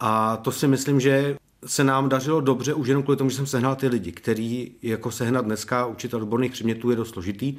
a 0.00 0.36
to 0.36 0.52
si 0.52 0.68
myslím, 0.68 1.00
že 1.00 1.36
se 1.66 1.84
nám 1.84 2.08
dařilo 2.08 2.40
dobře 2.40 2.74
už 2.74 2.88
jenom 2.88 3.02
kvůli 3.02 3.16
tomu, 3.16 3.30
že 3.30 3.36
jsem 3.36 3.46
sehnal 3.46 3.76
ty 3.76 3.88
lidi, 3.88 4.12
který 4.12 4.72
jako 4.82 5.10
sehnat 5.10 5.44
dneska 5.44 5.86
učitel 5.86 6.22
odborných 6.22 6.52
předmětů 6.52 6.90
je 6.90 6.96
dost 6.96 7.10
složitý. 7.10 7.56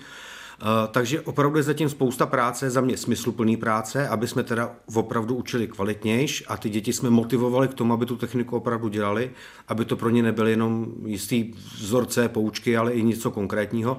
Eh, 0.62 0.88
takže 0.92 1.22
opravdu 1.22 1.58
je 1.58 1.64
zatím 1.64 1.90
spousta 1.90 2.26
práce, 2.26 2.70
za 2.70 2.82
mě 2.82 2.98
smysluplný 2.98 3.58
práce, 3.58 4.08
aby 4.08 4.28
jsme 4.28 4.44
teda 4.44 4.72
opravdu 4.96 5.36
učili 5.36 5.68
kvalitnějš 5.68 6.44
a 6.48 6.58
ty 6.58 6.70
děti 6.70 6.94
jsme 6.94 7.10
motivovali 7.10 7.68
k 7.68 7.74
tomu, 7.74 7.94
aby 7.94 8.06
tu 8.06 8.18
techniku 8.18 8.58
opravdu 8.58 8.88
dělali, 8.88 9.32
aby 9.68 9.86
to 9.86 9.96
pro 9.96 10.10
ně 10.10 10.24
nebyly 10.24 10.52
jenom 10.52 10.88
jistý 11.06 11.54
vzorce, 11.78 12.30
poučky, 12.30 12.78
ale 12.78 12.94
i 12.94 13.04
něco 13.04 13.32
konkrétního. 13.32 13.98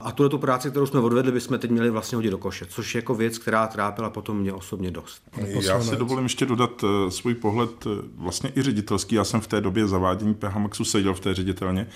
A 0.00 0.12
tuhle 0.12 0.30
tu 0.30 0.38
práci, 0.38 0.70
kterou 0.70 0.86
jsme 0.86 1.00
odvedli, 1.00 1.32
bychom 1.32 1.58
teď 1.58 1.70
měli 1.70 1.90
vlastně 1.90 2.16
hodit 2.16 2.30
do 2.30 2.38
koše, 2.38 2.66
což 2.66 2.94
je 2.94 2.98
jako 2.98 3.14
věc, 3.14 3.38
která 3.38 3.66
trápila 3.66 4.10
potom 4.10 4.38
mě 4.38 4.52
osobně 4.52 4.90
dost. 4.90 5.22
Já 5.60 5.80
si 5.80 5.96
dovolím 5.96 6.24
ještě 6.24 6.46
dodat 6.46 6.82
uh, 6.82 6.90
svůj 7.08 7.34
pohled, 7.34 7.86
uh, 7.86 7.92
vlastně 8.16 8.52
i 8.56 8.62
ředitelský. 8.62 9.14
Já 9.14 9.24
jsem 9.24 9.40
v 9.40 9.46
té 9.46 9.60
době 9.60 9.86
zavádění 9.86 10.34
PH 10.34 10.56
Maxu 10.56 10.84
seděl 10.84 11.14
v 11.14 11.20
té 11.20 11.34
ředitelně 11.34 11.88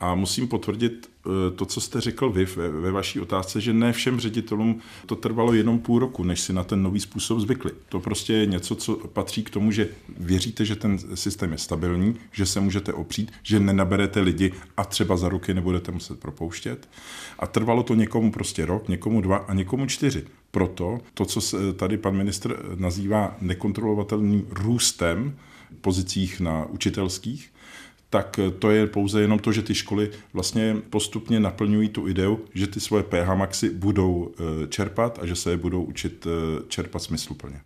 a 0.00 0.14
musím 0.14 0.48
potvrdit 0.48 1.10
eh, 1.26 1.50
to, 1.50 1.66
co 1.66 1.80
jste 1.80 2.00
řekl 2.00 2.30
vy 2.30 2.44
ve, 2.44 2.68
ve 2.68 2.90
vaší 2.90 3.20
otázce, 3.20 3.60
že 3.60 3.72
ne 3.72 3.92
všem 3.92 4.20
ředitelům 4.20 4.80
to 5.06 5.16
trvalo 5.16 5.52
jenom 5.52 5.78
půl 5.78 5.98
roku, 5.98 6.24
než 6.24 6.40
si 6.40 6.52
na 6.52 6.64
ten 6.64 6.82
nový 6.82 7.00
způsob 7.00 7.40
zvykli. 7.40 7.70
To 7.88 8.00
prostě 8.00 8.32
je 8.32 8.46
něco, 8.46 8.74
co 8.74 8.96
patří 8.96 9.42
k 9.42 9.50
tomu, 9.50 9.70
že 9.70 9.88
věříte, 10.18 10.64
že 10.64 10.76
ten 10.76 10.98
systém 11.14 11.52
je 11.52 11.58
stabilní, 11.58 12.16
že 12.32 12.46
se 12.46 12.60
můžete 12.60 12.92
opřít, 12.92 13.32
že 13.42 13.60
nenaberete 13.60 14.20
lidi 14.20 14.52
a 14.76 14.84
třeba 14.84 15.16
za 15.16 15.28
ruky 15.28 15.54
nebudete 15.54 15.92
muset 15.92 16.20
propouštět. 16.20 16.88
A 17.38 17.46
trvalo 17.46 17.82
to 17.82 17.94
někomu 17.94 18.32
prostě 18.32 18.66
rok, 18.66 18.88
někomu 18.88 19.20
dva 19.20 19.36
a 19.36 19.54
někomu 19.54 19.86
čtyři. 19.86 20.24
Proto 20.50 20.98
to, 21.14 21.24
co 21.24 21.40
tady 21.72 21.96
pan 21.96 22.16
ministr 22.16 22.74
nazývá 22.74 23.36
nekontrolovatelným 23.40 24.46
růstem 24.50 25.36
pozicích 25.80 26.40
na 26.40 26.64
učitelských, 26.66 27.50
tak 28.14 28.40
to 28.58 28.70
je 28.70 28.86
pouze 28.86 29.20
jenom 29.20 29.38
to, 29.38 29.52
že 29.52 29.62
ty 29.62 29.74
školy 29.74 30.10
vlastně 30.32 30.76
postupně 30.90 31.40
naplňují 31.40 31.88
tu 31.88 32.08
ideu, 32.08 32.38
že 32.54 32.66
ty 32.66 32.80
svoje 32.80 33.02
PH 33.02 33.34
maxy 33.34 33.70
budou 33.70 34.30
eh, 34.30 34.66
čerpat 34.66 35.18
a 35.22 35.26
že 35.26 35.36
se 35.36 35.50
je 35.50 35.56
budou 35.56 35.82
učit 35.82 36.26
eh, 36.26 36.62
čerpat 36.68 37.02
smysluplně. 37.02 37.60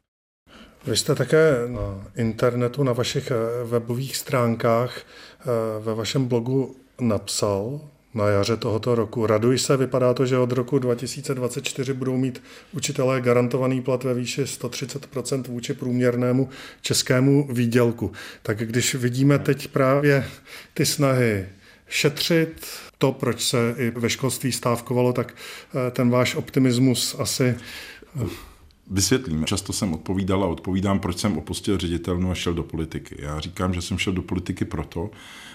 Vy 0.86 0.96
jste 0.96 1.14
také 1.14 1.54
na 1.66 2.04
internetu, 2.16 2.82
na 2.82 2.92
vašich 2.92 3.30
eh, 3.30 3.64
webových 3.64 4.16
stránkách, 4.16 5.02
ve 5.80 5.94
vašem 5.94 6.26
blogu 6.26 6.76
napsal, 7.00 7.80
na 8.18 8.28
jaře 8.28 8.56
tohoto 8.56 8.94
roku. 8.94 9.26
Raduj 9.26 9.58
se, 9.58 9.76
vypadá 9.76 10.14
to, 10.14 10.26
že 10.26 10.38
od 10.38 10.52
roku 10.52 10.78
2024 10.78 11.92
budou 11.92 12.16
mít 12.16 12.42
učitelé 12.72 13.20
garantovaný 13.20 13.82
plat 13.82 14.04
ve 14.04 14.14
výši 14.14 14.42
130% 14.42 15.42
vůči 15.48 15.74
průměrnému 15.74 16.48
českému 16.82 17.48
výdělku. 17.52 18.12
Tak 18.42 18.58
když 18.58 18.94
vidíme 18.94 19.38
teď 19.38 19.68
právě 19.68 20.24
ty 20.74 20.86
snahy 20.86 21.46
šetřit, 21.88 22.66
to, 22.98 23.12
proč 23.12 23.42
se 23.42 23.74
i 23.78 23.90
ve 23.90 24.10
školství 24.10 24.52
stávkovalo, 24.52 25.12
tak 25.12 25.34
eh, 25.34 25.90
ten 25.90 26.10
váš 26.10 26.34
optimismus 26.34 27.16
asi 27.18 27.54
eh, 28.22 28.47
Vysvětlím. 28.90 29.44
Často 29.44 29.72
jsem 29.72 29.94
odpovídal 29.94 30.44
a 30.44 30.46
odpovídám, 30.46 31.00
proč 31.00 31.18
jsem 31.18 31.38
opustil 31.38 31.78
ředitelnu 31.78 32.30
a 32.30 32.34
šel 32.34 32.54
do 32.54 32.62
politiky. 32.62 33.16
Já 33.18 33.40
říkám, 33.40 33.74
že 33.74 33.82
jsem 33.82 33.98
šel 33.98 34.12
do 34.12 34.22
politiky 34.22 34.64
proto, 34.64 35.10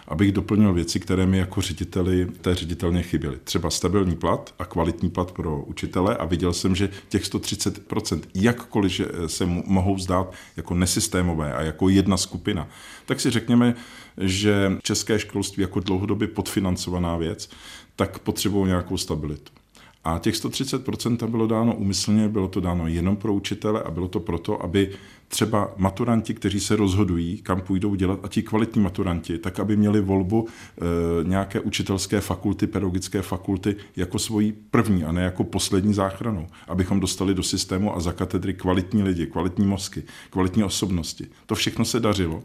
abych 0.08 0.32
doplnil 0.32 0.74
věci, 0.74 1.00
které 1.00 1.25
mi 1.25 1.38
jako 1.38 1.62
řediteli 1.62 2.28
té 2.42 2.56
ředitelně 2.56 3.04
chyběly. 3.04 3.38
Třeba 3.44 3.70
stabilní 3.70 4.16
plat 4.16 4.54
a 4.60 4.66
kvalitní 4.66 5.10
plat 5.10 5.32
pro 5.32 5.62
učitele 5.62 6.18
a 6.18 6.25
viděl 6.25 6.54
jsem, 6.54 6.75
že 6.75 6.90
těch 7.10 7.24
130%, 7.24 8.22
jakkoliv 8.36 8.92
že 8.92 9.06
se 9.28 9.46
mohou 9.46 10.00
zdát 10.00 10.34
jako 10.58 10.75
nesystémové 10.75 11.54
a 11.54 11.62
jako 11.62 11.90
jedna 11.90 12.18
skupina, 12.18 12.68
tak 13.06 13.20
si 13.20 13.32
řekněme, 13.32 13.75
že 14.18 14.72
české 14.84 15.20
školství 15.20 15.62
jako 15.62 15.80
dlouhodobě 15.80 16.28
podfinancovaná 16.28 17.18
věc, 17.18 17.50
tak 17.96 18.20
potřebují 18.20 18.68
nějakou 18.68 18.98
stabilitu. 18.98 19.62
A 20.04 20.20
těch 20.20 20.36
130% 20.36 21.18
tam 21.18 21.32
bylo 21.32 21.48
dáno 21.48 21.76
úmyslně, 21.76 22.28
bylo 22.28 22.48
to 22.48 22.60
dáno 22.60 22.88
jenom 22.88 23.16
pro 23.16 23.34
učitele 23.34 23.84
a 23.84 23.92
bylo 23.92 24.08
to 24.08 24.20
proto, 24.20 24.64
aby 24.64 24.90
třeba 25.28 25.74
maturanti, 25.78 26.34
kteří 26.34 26.60
se 26.60 26.76
rozhodují, 26.76 27.38
kam 27.38 27.62
půjdou 27.62 27.96
dělat, 27.96 28.20
a 28.24 28.28
ti 28.28 28.44
kvalitní 28.44 28.82
maturanti, 28.82 29.38
tak 29.38 29.60
aby 29.60 29.78
měli 29.78 30.02
volbu 30.02 30.48
e, 30.48 31.24
nějaké 31.24 31.60
učitelské 31.60 32.22
fakulty, 32.22 32.68
pedagogické 32.68 33.22
fakulty 33.22 33.76
jako 33.96 34.20
svoji 34.20 34.52
první 34.72 35.04
a 35.04 35.12
ne 35.12 35.24
jako 35.24 35.44
poslední 35.44 35.94
záchranu, 35.94 36.48
abychom 36.68 37.00
dostali 37.00 37.34
do 37.34 37.44
systému 37.44 37.96
a 37.96 38.00
za 38.00 38.12
katedry 38.12 38.54
kvalitní 38.54 39.04
lidi, 39.04 39.28
kvalitní 39.28 39.66
mozky, 39.66 40.04
kvalitní 40.30 40.64
osobnosti. 40.64 41.28
To 41.46 41.56
všechno 41.56 41.86
se 41.86 42.00
dařilo. 42.00 42.44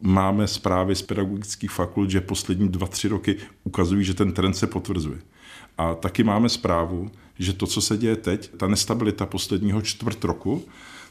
Máme 0.00 0.46
zprávy 0.46 0.94
z 0.94 1.02
pedagogických 1.02 1.70
fakult, 1.70 2.10
že 2.10 2.20
poslední 2.20 2.68
dva, 2.68 2.86
tři 2.86 3.08
roky 3.08 3.36
ukazují, 3.64 4.04
že 4.04 4.14
ten 4.14 4.32
trend 4.32 4.54
se 4.54 4.66
potvrzuje. 4.66 5.18
A 5.78 5.94
taky 5.94 6.24
máme 6.24 6.48
zprávu, 6.48 7.10
že 7.38 7.52
to, 7.52 7.66
co 7.66 7.80
se 7.80 7.96
děje 7.96 8.16
teď, 8.16 8.50
ta 8.56 8.66
nestabilita 8.68 9.26
posledního 9.26 9.82
čtvrt 9.82 10.24
roku, 10.24 10.64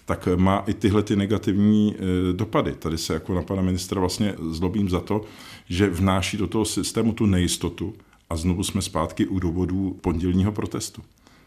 tak 0.06 0.28
má 0.36 0.64
i 0.68 0.74
tyhle 0.74 1.04
ty 1.04 1.16
negativní 1.16 1.96
e, 1.96 2.34
dopady. 2.34 2.72
Tady 2.72 2.98
se 2.98 3.14
jako 3.14 3.34
na 3.34 3.42
pana 3.42 3.62
ministra 3.62 4.00
vlastně 4.00 4.36
zlobím 4.50 4.90
za 4.90 5.00
to, 5.00 5.22
že 5.70 5.90
vnáší 5.90 6.38
do 6.38 6.48
toho 6.48 6.66
systému 6.66 7.14
tu 7.14 7.26
nejistotu 7.26 7.94
a 8.30 8.36
znovu 8.36 8.64
jsme 8.64 8.82
zpátky 8.82 9.28
u 9.28 9.40
důvodů 9.40 9.98
pondělního 10.02 10.52
protestu. 10.52 11.02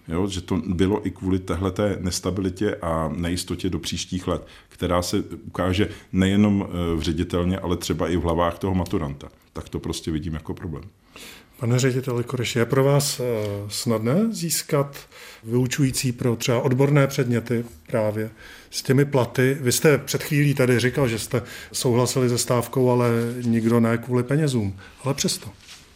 Jo, 0.09 0.29
že 0.29 0.41
to 0.41 0.57
bylo 0.67 1.07
i 1.07 1.11
kvůli 1.11 1.39
téhleté 1.39 1.97
nestabilitě 2.01 2.77
a 2.77 3.13
nejistotě 3.17 3.71
do 3.71 3.79
příštích 3.79 4.29
let, 4.29 4.47
která 4.69 5.03
se 5.03 5.25
ukáže 5.47 5.89
nejenom 6.13 6.69
e, 6.69 6.97
v 6.97 7.03
ředitelně, 7.03 7.59
ale 7.59 7.77
třeba 7.77 8.09
i 8.09 8.17
v 8.17 8.23
hlavách 8.23 8.59
toho 8.59 8.75
maturanta. 8.75 9.29
Tak 9.53 9.69
to 9.69 9.79
prostě 9.79 10.11
vidím 10.11 10.35
jako 10.35 10.55
problém. 10.55 10.85
Pane 11.61 11.79
řediteli 11.79 12.25
Koreš, 12.25 12.57
je 12.57 12.67
pro 12.67 12.85
vás 12.85 13.21
eh, 13.21 13.25
snadné 13.69 14.27
získat 14.31 14.97
vyučující 15.45 16.13
pro 16.13 16.37
třeba 16.37 16.61
odborné 16.61 17.07
předměty 17.07 17.65
právě 17.87 18.31
s 18.71 18.83
těmi 18.83 19.05
platy? 19.05 19.57
Vy 19.61 19.73
jste 19.73 19.99
před 19.99 20.23
chvílí 20.23 20.55
tady 20.55 20.81
říkal, 20.81 21.09
že 21.09 21.19
jste 21.19 21.43
souhlasili 21.73 22.29
se 22.29 22.39
stávkou, 22.39 22.91
ale 22.91 23.11
nikdo 23.43 23.81
ne 23.81 23.99
kvůli 23.99 24.23
penězům, 24.23 24.77
ale 25.05 25.15
přesto. 25.15 25.51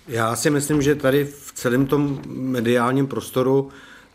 Já 0.08 0.36
si 0.36 0.50
myslím, 0.50 0.82
že 0.82 0.94
tady 0.94 1.24
v 1.24 1.52
celém 1.54 1.86
tom 1.86 2.20
mediálním 2.26 3.06
prostoru 3.06 3.70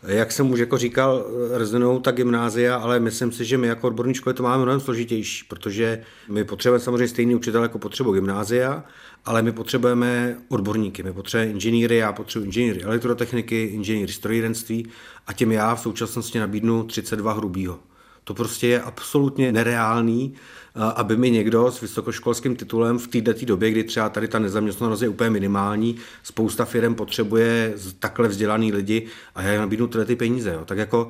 jak 0.06 0.32
jsem 0.32 0.50
už 0.50 0.60
jako 0.60 0.78
říkal, 0.78 1.26
rezonují 1.50 2.00
ta 2.00 2.10
gymnázia, 2.10 2.76
ale 2.76 3.00
myslím 3.00 3.32
si, 3.32 3.44
že 3.44 3.58
my 3.58 3.66
jako 3.66 3.86
odborní 3.86 4.14
školy 4.14 4.34
to 4.34 4.42
máme 4.42 4.62
mnohem 4.62 4.80
složitější, 4.80 5.44
protože 5.48 6.02
my 6.28 6.44
potřebujeme 6.44 6.84
samozřejmě 6.84 7.08
stejný 7.08 7.34
učitel 7.34 7.62
jako 7.62 7.78
potřebu 7.78 8.12
gymnázia, 8.12 8.84
ale 9.24 9.42
my 9.42 9.52
potřebujeme 9.52 10.36
odborníky, 10.48 11.02
my 11.02 11.12
potřebujeme 11.12 11.52
inženýry, 11.52 11.96
já 11.96 12.12
potřebuji 12.12 12.44
inženýry 12.44 12.82
elektrotechniky, 12.82 13.64
inženýry 13.64 14.12
strojírenství 14.12 14.88
a 15.26 15.32
těm 15.32 15.52
já 15.52 15.74
v 15.74 15.80
současnosti 15.80 16.38
nabídnu 16.38 16.84
32 16.84 17.32
hrubýho. 17.32 17.78
To 18.28 18.34
prostě 18.34 18.66
je 18.66 18.82
absolutně 18.82 19.52
nereálný, 19.52 20.34
aby 20.94 21.16
mi 21.16 21.30
někdo 21.30 21.70
s 21.70 21.80
vysokoškolským 21.80 22.56
titulem 22.56 22.98
v 22.98 23.08
této 23.08 23.46
době, 23.46 23.70
kdy 23.70 23.84
třeba 23.84 24.08
tady 24.08 24.28
ta 24.28 24.38
nezaměstnanost 24.38 25.02
je 25.02 25.08
úplně 25.08 25.30
minimální, 25.30 25.96
spousta 26.22 26.64
firm 26.64 26.94
potřebuje 26.94 27.74
takhle 27.98 28.28
vzdělaný 28.28 28.72
lidi 28.72 29.06
a 29.34 29.42
já 29.42 29.52
jim 29.52 29.60
nabídnu 29.60 29.86
tyhle 29.86 30.04
ty 30.04 30.16
peníze. 30.16 30.50
Jo. 30.50 30.64
Tak 30.64 30.78
jako 30.78 31.08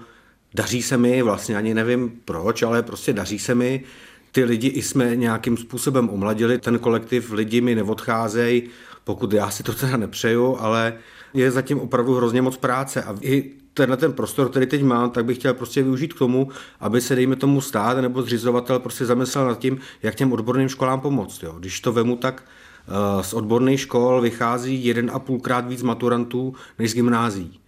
daří 0.55 0.83
se 0.83 0.97
mi, 0.97 1.23
vlastně 1.23 1.57
ani 1.57 1.75
nevím 1.75 2.21
proč, 2.25 2.63
ale 2.63 2.83
prostě 2.83 3.13
daří 3.13 3.39
se 3.39 3.55
mi, 3.55 3.85
ty 4.33 4.45
lidi 4.45 4.69
i 4.69 4.83
jsme 4.83 5.17
nějakým 5.17 5.57
způsobem 5.57 6.09
omladili, 6.11 6.59
ten 6.59 6.79
kolektiv 6.79 7.33
lidi 7.33 7.61
mi 7.61 7.75
neodcházejí, 7.75 8.63
pokud 9.05 9.33
já 9.33 9.51
si 9.51 9.63
to 9.63 9.73
teda 9.73 9.97
nepřeju, 9.97 10.57
ale 10.61 10.95
je 11.35 11.51
zatím 11.51 11.81
opravdu 11.81 12.15
hrozně 12.15 12.43
moc 12.43 12.57
práce 12.57 13.03
a 13.03 13.17
i 13.21 13.51
tenhle 13.77 13.97
ten 13.97 14.13
prostor, 14.13 14.49
který 14.49 14.67
teď 14.67 14.83
mám, 14.83 15.11
tak 15.11 15.25
bych 15.25 15.39
chtěl 15.39 15.55
prostě 15.55 15.83
využít 15.83 16.13
k 16.13 16.19
tomu, 16.19 16.49
aby 16.81 17.01
se, 17.01 17.15
dejme 17.15 17.37
tomu, 17.37 17.61
stát 17.61 17.99
nebo 18.01 18.23
zřizovatel 18.23 18.79
prostě 18.79 19.07
zamyslel 19.07 19.47
nad 19.47 19.59
tím, 19.59 19.79
jak 20.03 20.15
těm 20.15 20.33
odborným 20.33 20.69
školám 20.69 21.01
pomoct. 21.01 21.43
Jo. 21.43 21.55
Když 21.59 21.81
to 21.81 21.93
vemu, 21.93 22.17
tak 22.17 22.45
uh, 22.89 23.23
z 23.23 23.35
odborných 23.35 23.81
škol 23.81 24.21
vychází 24.21 24.85
jeden 24.85 25.11
a 25.15 25.19
půlkrát 25.19 25.69
víc 25.69 25.83
maturantů 25.83 26.55
než 26.79 26.91
z 26.91 26.95
gymnází. 26.95 27.61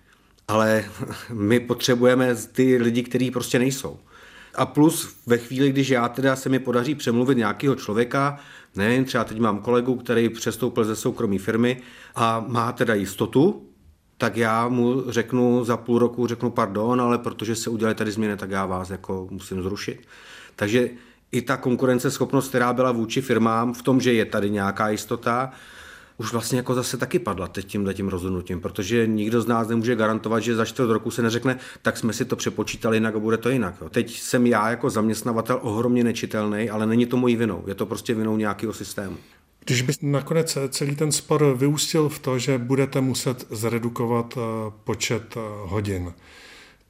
Ale 0.49 0.85
my 1.33 1.61
potřebujeme 1.61 2.35
ty 2.53 2.77
lidi, 2.77 3.03
kteří 3.03 3.31
prostě 3.31 3.59
nejsou. 3.59 3.99
A 4.55 4.67
plus 4.67 5.17
ve 5.27 5.39
chvíli, 5.39 5.71
když 5.71 5.89
já 5.89 6.09
teda 6.09 6.37
se 6.37 6.49
mi 6.49 6.59
podaří 6.59 6.95
přemluvit 6.95 7.39
nějakého 7.39 7.75
člověka, 7.75 8.39
nevím, 8.77 9.05
třeba 9.05 9.25
teď 9.25 9.39
mám 9.39 9.59
kolegu, 9.59 9.97
který 9.97 10.29
přestoupil 10.29 10.85
ze 10.85 10.97
soukromé 10.97 11.39
firmy 11.39 11.83
a 12.15 12.45
má 12.49 12.73
teda 12.73 12.95
jistotu, 12.95 13.68
tak 14.19 14.37
já 14.37 14.69
mu 14.69 15.05
řeknu 15.09 15.65
za 15.65 15.77
půl 15.77 15.99
roku, 15.99 16.27
řeknu 16.27 16.51
pardon, 16.51 17.01
ale 17.01 17.19
protože 17.19 17.57
se 17.57 17.71
udělaly 17.71 17.95
tady 17.95 18.11
změny, 18.11 18.37
tak 18.37 18.51
já 18.51 18.67
vás 18.67 18.91
jako 18.91 19.29
musím 19.31 19.63
zrušit. 19.63 20.07
Takže 20.57 20.91
i 21.33 21.43
ta 21.43 21.57
konkurenceschopnost, 21.57 22.49
která 22.49 22.73
byla 22.73 22.93
vůči 22.93 23.21
firmám 23.21 23.75
v 23.75 23.83
tom, 23.83 24.01
že 24.01 24.13
je 24.13 24.25
tady 24.25 24.51
nějaká 24.51 24.89
jistota, 24.89 25.53
už 26.19 26.33
vlastně 26.33 26.57
jako 26.57 26.75
zase 26.75 26.97
taky 26.97 27.19
padla 27.19 27.49
teď 27.49 27.67
tímhle 27.67 27.95
tím 27.95 28.09
rozhodnutím, 28.09 28.61
protože 28.61 29.07
nikdo 29.07 29.43
z 29.43 29.47
nás 29.47 29.69
nemůže 29.69 29.97
garantovat, 29.97 30.43
že 30.43 30.55
za 30.55 30.65
čtvrt 30.65 30.91
roku 30.91 31.11
se 31.11 31.23
neřekne, 31.23 31.59
tak 31.83 31.97
jsme 31.97 32.13
si 32.13 32.25
to 32.25 32.37
přepočítali 32.37 32.97
jinak 32.97 33.15
a 33.15 33.19
bude 33.19 33.37
to 33.37 33.51
jinak. 33.51 33.75
Jo. 33.81 33.89
Teď 33.89 34.21
jsem 34.21 34.47
já 34.47 34.71
jako 34.71 34.91
zaměstnavatel 34.91 35.59
ohromně 35.63 36.05
nečitelný, 36.05 36.71
ale 36.71 36.87
není 36.87 37.07
to 37.07 37.17
mojí 37.17 37.37
vinou, 37.37 37.65
je 37.67 37.75
to 37.75 37.87
prostě 37.87 38.15
vinou 38.15 38.37
nějakého 38.37 38.73
systému. 38.73 39.17
Když 39.69 39.83
by 39.83 39.93
nakonec 40.03 40.59
celý 40.69 40.97
ten 40.97 41.13
spor 41.13 41.55
vyústil 41.57 42.09
v 42.09 42.19
to, 42.19 42.39
že 42.39 42.59
budete 42.59 43.01
muset 43.01 43.47
zredukovat 43.51 44.35
eh, 44.37 44.73
počet 44.85 45.37
eh, 45.37 45.41
hodin, 45.63 46.13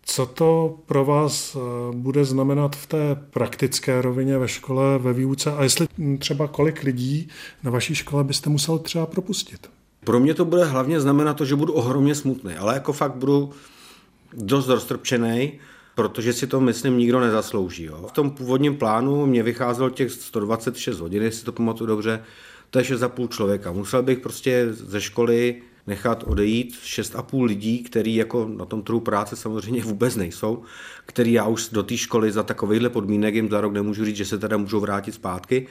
co 0.03 0.27
to 0.27 0.79
pro 0.87 1.05
vás 1.05 1.57
eh, 1.57 1.59
bude 1.97 2.25
znamenat 2.25 2.77
v 2.77 2.87
té 2.87 3.15
praktické 3.31 4.03
rovině 4.03 4.39
ve 4.39 4.49
škole, 4.49 4.99
ve 4.99 5.13
výuce 5.13 5.53
a 5.53 5.63
jestli 5.63 5.89
třeba 6.19 6.47
kolik 6.47 6.83
lidí 6.83 7.29
na 7.63 7.71
vaší 7.71 7.95
škole 7.95 8.25
byste 8.25 8.51
musel 8.51 8.79
třeba 8.79 9.07
propustit? 9.07 9.71
Pro 10.05 10.21
mě 10.21 10.35
to 10.35 10.45
bude 10.45 10.65
hlavně 10.65 11.01
znamenat 11.01 11.35
to, 11.35 11.45
že 11.45 11.57
budu 11.57 11.73
ohromně 11.73 12.15
smutný, 12.15 12.55
ale 12.55 12.75
jako 12.75 12.93
fakt 12.93 13.15
budu 13.15 13.51
dost 14.33 14.69
roztrpčený, 14.69 15.53
protože 15.95 16.33
si 16.33 16.47
to, 16.47 16.61
myslím, 16.61 16.99
nikdo 16.99 17.21
nezaslouží. 17.21 17.85
Jo. 17.85 18.07
V 18.09 18.13
tom 18.13 18.31
původním 18.31 18.77
plánu 18.77 19.27
mě 19.27 19.43
vycházelo 19.43 19.91
těch 19.91 20.11
126 20.11 21.01
hodin, 21.01 21.23
jestli 21.23 21.45
to 21.45 21.53
pamatuju 21.53 21.89
dobře, 21.89 22.23
to 22.71 22.79
je 22.79 22.85
6,5 22.85 23.29
člověka. 23.29 23.73
Musel 23.73 24.03
bych 24.03 24.19
prostě 24.19 24.69
ze 24.71 25.01
školy 25.01 25.63
nechat 25.87 26.25
odejít 26.27 26.79
6,5 26.85 27.45
lidí, 27.45 27.83
který 27.83 28.15
jako 28.15 28.49
na 28.57 28.65
tom 28.65 28.83
trhu 28.83 29.01
práce 29.01 29.37
samozřejmě 29.37 29.83
vůbec 29.83 30.17
nejsou, 30.17 30.63
který 31.07 31.33
já 31.33 31.47
už 31.47 31.69
do 31.69 31.83
té 31.83 31.97
školy 31.97 32.33
za 32.33 32.43
takovýhle 32.43 32.89
podmínek 32.89 33.35
jim 33.35 33.49
za 33.49 33.61
rok 33.61 33.73
nemůžu 33.73 34.05
říct, 34.05 34.17
že 34.17 34.25
se 34.25 34.39
teda 34.39 34.57
můžou 34.57 34.81
vrátit 34.81 35.15
zpátky. 35.15 35.67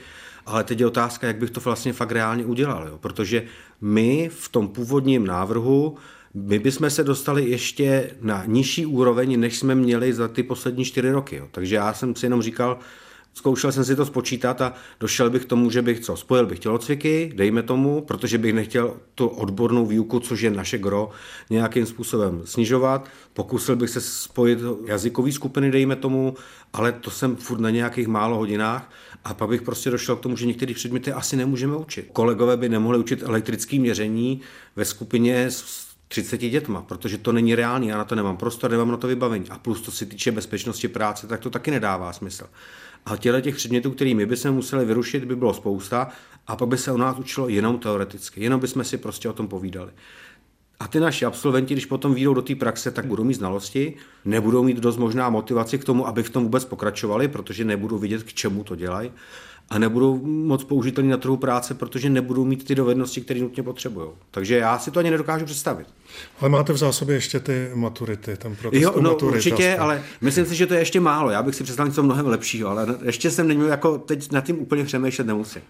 Ale 0.46 0.64
teď 0.64 0.80
je 0.80 0.86
otázka, 0.86 1.26
jak 1.26 1.36
bych 1.36 1.50
to 1.50 1.60
vlastně 1.60 1.92
fakt 1.92 2.12
reálně 2.12 2.44
udělal, 2.44 2.88
jo? 2.88 2.98
protože 2.98 3.44
my 3.80 4.30
v 4.32 4.48
tom 4.48 4.68
původním 4.68 5.26
návrhu 5.26 5.96
my 6.34 6.58
bychom 6.58 6.90
se 6.90 7.04
dostali 7.04 7.50
ještě 7.50 8.10
na 8.20 8.44
nižší 8.46 8.86
úroveň, 8.86 9.40
než 9.40 9.58
jsme 9.58 9.74
měli 9.74 10.12
za 10.12 10.28
ty 10.28 10.42
poslední 10.42 10.84
čtyři 10.84 11.10
roky. 11.10 11.36
Jo. 11.36 11.48
Takže 11.50 11.74
já 11.74 11.92
jsem 11.94 12.16
si 12.16 12.26
jenom 12.26 12.42
říkal, 12.42 12.78
Zkoušel 13.34 13.72
jsem 13.72 13.84
si 13.84 13.96
to 13.96 14.06
spočítat 14.06 14.60
a 14.60 14.74
došel 15.00 15.30
bych 15.30 15.42
k 15.42 15.48
tomu, 15.48 15.70
že 15.70 15.82
bych 15.82 16.00
co, 16.00 16.16
spojil 16.16 16.46
bych 16.46 16.58
tělocviky, 16.58 17.32
dejme 17.34 17.62
tomu, 17.62 18.00
protože 18.00 18.38
bych 18.38 18.54
nechtěl 18.54 18.96
tu 19.14 19.26
odbornou 19.26 19.86
výuku, 19.86 20.20
což 20.20 20.40
je 20.40 20.50
naše 20.50 20.78
gro, 20.78 21.10
nějakým 21.50 21.86
způsobem 21.86 22.42
snižovat. 22.44 23.08
Pokusil 23.32 23.76
bych 23.76 23.90
se 23.90 24.00
spojit 24.00 24.58
jazykové 24.86 25.32
skupiny, 25.32 25.70
dejme 25.70 25.96
tomu, 25.96 26.34
ale 26.72 26.92
to 26.92 27.10
jsem 27.10 27.36
furt 27.36 27.60
na 27.60 27.70
nějakých 27.70 28.08
málo 28.08 28.36
hodinách 28.36 28.90
a 29.24 29.34
pak 29.34 29.48
bych 29.48 29.62
prostě 29.62 29.90
došel 29.90 30.16
k 30.16 30.20
tomu, 30.20 30.36
že 30.36 30.46
některé 30.46 30.74
předměty 30.74 31.12
asi 31.12 31.36
nemůžeme 31.36 31.76
učit. 31.76 32.08
Kolegové 32.12 32.56
by 32.56 32.68
nemohli 32.68 32.98
učit 32.98 33.22
elektrické 33.22 33.78
měření 33.78 34.40
ve 34.76 34.84
skupině 34.84 35.50
s 35.50 35.88
30 36.08 36.38
dětma, 36.38 36.82
protože 36.82 37.18
to 37.18 37.32
není 37.32 37.54
reálný, 37.54 37.88
já 37.88 37.98
na 37.98 38.04
to 38.04 38.14
nemám 38.14 38.36
prostor, 38.36 38.70
nemám 38.70 38.90
na 38.90 38.96
to 38.96 39.06
vybavení. 39.06 39.50
A 39.50 39.58
plus 39.58 39.80
to 39.80 39.90
se 39.90 40.06
týče 40.06 40.32
bezpečnosti 40.32 40.88
práce, 40.88 41.26
tak 41.26 41.40
to 41.40 41.50
taky 41.50 41.70
nedává 41.70 42.12
smysl. 42.12 42.46
A 43.06 43.16
těle 43.16 43.42
těch 43.42 43.56
předmětů, 43.56 43.90
které 43.90 44.14
my 44.14 44.26
bychom 44.26 44.50
museli 44.50 44.84
vyrušit, 44.84 45.24
by 45.24 45.36
bylo 45.36 45.54
spousta 45.54 46.08
a 46.46 46.56
pak 46.56 46.68
by 46.68 46.78
se 46.78 46.92
u 46.92 46.96
nás 46.96 47.18
učilo 47.18 47.48
jenom 47.48 47.78
teoreticky, 47.78 48.42
jenom 48.42 48.60
bychom 48.60 48.84
si 48.84 48.98
prostě 48.98 49.28
o 49.28 49.32
tom 49.32 49.48
povídali. 49.48 49.90
A 50.80 50.88
ty 50.88 51.00
naši 51.00 51.24
absolventi, 51.24 51.74
když 51.74 51.86
potom 51.86 52.14
výjdou 52.14 52.34
do 52.34 52.42
té 52.42 52.54
praxe, 52.54 52.90
tak 52.90 53.06
budou 53.06 53.24
mít 53.24 53.34
znalosti, 53.34 53.94
nebudou 54.24 54.62
mít 54.62 54.76
dost 54.76 54.96
možná 54.96 55.30
motivaci 55.30 55.78
k 55.78 55.84
tomu, 55.84 56.06
aby 56.06 56.22
v 56.22 56.30
tom 56.30 56.42
vůbec 56.42 56.64
pokračovali, 56.64 57.28
protože 57.28 57.64
nebudou 57.64 57.98
vidět, 57.98 58.22
k 58.22 58.32
čemu 58.32 58.64
to 58.64 58.76
dělají 58.76 59.10
a 59.70 59.78
nebudou 59.78 60.20
moc 60.24 60.64
použitelní 60.64 61.10
na 61.10 61.16
trhu 61.16 61.36
práce, 61.36 61.74
protože 61.74 62.10
nebudou 62.10 62.44
mít 62.44 62.64
ty 62.64 62.74
dovednosti, 62.74 63.20
které 63.20 63.40
nutně 63.40 63.62
potřebují. 63.62 64.08
Takže 64.30 64.56
já 64.56 64.78
si 64.78 64.90
to 64.90 65.00
ani 65.00 65.10
nedokážu 65.10 65.44
představit. 65.44 65.86
Ale 66.40 66.50
máte 66.50 66.72
v 66.72 66.76
zásobě 66.76 67.14
ještě 67.14 67.40
ty 67.40 67.70
maturity, 67.74 68.36
ten 68.36 68.56
proces 68.56 68.82
Jo, 68.82 68.92
no, 69.00 69.10
maturity 69.10 69.36
určitě, 69.36 69.70
aspoň. 69.72 69.82
ale 69.84 70.02
myslím 70.20 70.46
si, 70.46 70.54
že 70.54 70.66
to 70.66 70.74
je 70.74 70.80
ještě 70.80 71.00
málo. 71.00 71.30
Já 71.30 71.42
bych 71.42 71.54
si 71.54 71.64
představil 71.64 71.88
něco 71.90 72.02
mnohem 72.02 72.26
lepšího, 72.26 72.68
ale 72.70 72.86
ještě 73.04 73.30
jsem 73.30 73.48
neměl 73.48 73.66
jako 73.68 73.98
teď 73.98 74.32
nad 74.32 74.40
tím 74.44 74.58
úplně 74.58 74.84
přemýšlet 74.84 75.26
nemusím. 75.26 75.62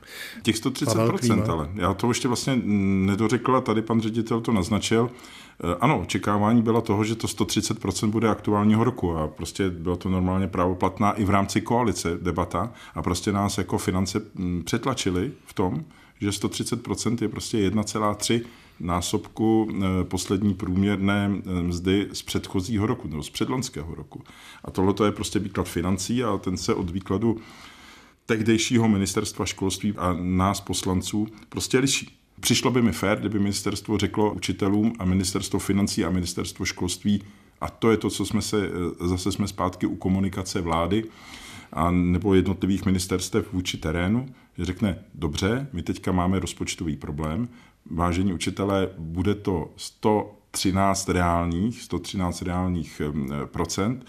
Těch 0.42 0.56
Pavel 0.60 1.08
130%, 1.08 1.18
Klíma. 1.18 1.44
ale 1.48 1.68
já 1.74 1.94
to 1.94 2.08
ještě 2.08 2.28
vlastně 2.28 2.60
nedořekl 3.06 3.56
a 3.56 3.60
tady 3.60 3.82
pan 3.82 4.00
ředitel 4.00 4.40
to 4.40 4.52
naznačil. 4.52 5.10
Eh, 5.64 5.76
Ano, 5.80 6.00
očekávání 6.00 6.62
bylo 6.62 6.80
toho, 6.80 7.04
že 7.04 7.14
to 7.14 7.26
130% 7.26 8.10
bude 8.10 8.28
aktuálního 8.28 8.84
roku 8.84 9.16
a 9.16 9.28
prostě 9.28 9.70
bylo 9.70 9.96
to 9.96 10.08
normálně 10.08 10.48
právoplatná 10.48 11.12
i 11.12 11.24
v 11.24 11.30
rámci 11.30 11.60
koalice 11.60 12.18
debata 12.22 12.72
a 12.94 13.02
prostě 13.02 13.32
nás 13.32 13.58
jako 13.58 13.78
finance 13.78 14.22
mm, 14.34 14.62
přetlačili 14.64 15.32
v 15.46 15.52
tom, 15.52 15.84
že 16.20 16.30
130% 16.30 17.18
je 17.22 17.28
prostě 17.28 17.70
1,3 17.70 18.40
násobku 18.80 19.68
eh, 19.70 20.04
poslední 20.04 20.54
průměrné 20.54 21.30
eh, 21.32 21.62
mzdy 21.62 22.08
z 22.12 22.22
předchozího 22.22 22.86
roku 22.86 23.08
nebo 23.08 23.22
z 23.22 23.30
předlonského 23.30 23.94
roku. 23.94 24.22
A 24.64 24.70
tohle 24.70 24.94
je 25.04 25.12
prostě 25.12 25.38
výklad 25.38 25.68
financí 25.68 26.24
a 26.24 26.38
ten 26.38 26.56
se 26.56 26.74
od 26.74 26.90
výkladu 26.90 27.36
tehdejšího 28.26 28.88
ministerstva 28.88 29.46
školství 29.46 29.94
a 29.96 30.16
nás 30.20 30.60
poslanců 30.60 31.26
prostě 31.48 31.78
liší. 31.78 32.17
Přišlo 32.40 32.70
by 32.70 32.82
mi 32.82 32.92
fér, 32.92 33.20
kdyby 33.20 33.38
ministerstvo 33.38 33.98
řeklo 33.98 34.32
učitelům 34.32 34.92
a 34.98 35.04
ministerstvo 35.04 35.58
financí 35.58 36.04
a 36.04 36.10
ministerstvo 36.10 36.64
školství, 36.64 37.22
a 37.60 37.70
to 37.70 37.90
je 37.90 37.96
to, 37.96 38.10
co 38.10 38.26
jsme 38.26 38.42
se, 38.42 38.70
zase 39.00 39.32
jsme 39.32 39.48
zpátky 39.48 39.86
u 39.86 39.96
komunikace 39.96 40.60
vlády, 40.60 41.04
a 41.72 41.90
nebo 41.90 42.34
jednotlivých 42.34 42.86
ministerstev 42.86 43.52
vůči 43.52 43.76
terénu, 43.76 44.26
že 44.58 44.64
řekne, 44.64 44.98
dobře, 45.14 45.68
my 45.72 45.82
teďka 45.82 46.12
máme 46.12 46.40
rozpočtový 46.40 46.96
problém, 46.96 47.48
vážení 47.90 48.32
učitelé, 48.32 48.88
bude 48.98 49.34
to 49.34 49.72
113 49.76 51.08
reálních, 51.08 51.82
113 51.82 52.42
reálních 52.42 53.02
procent, 53.44 54.06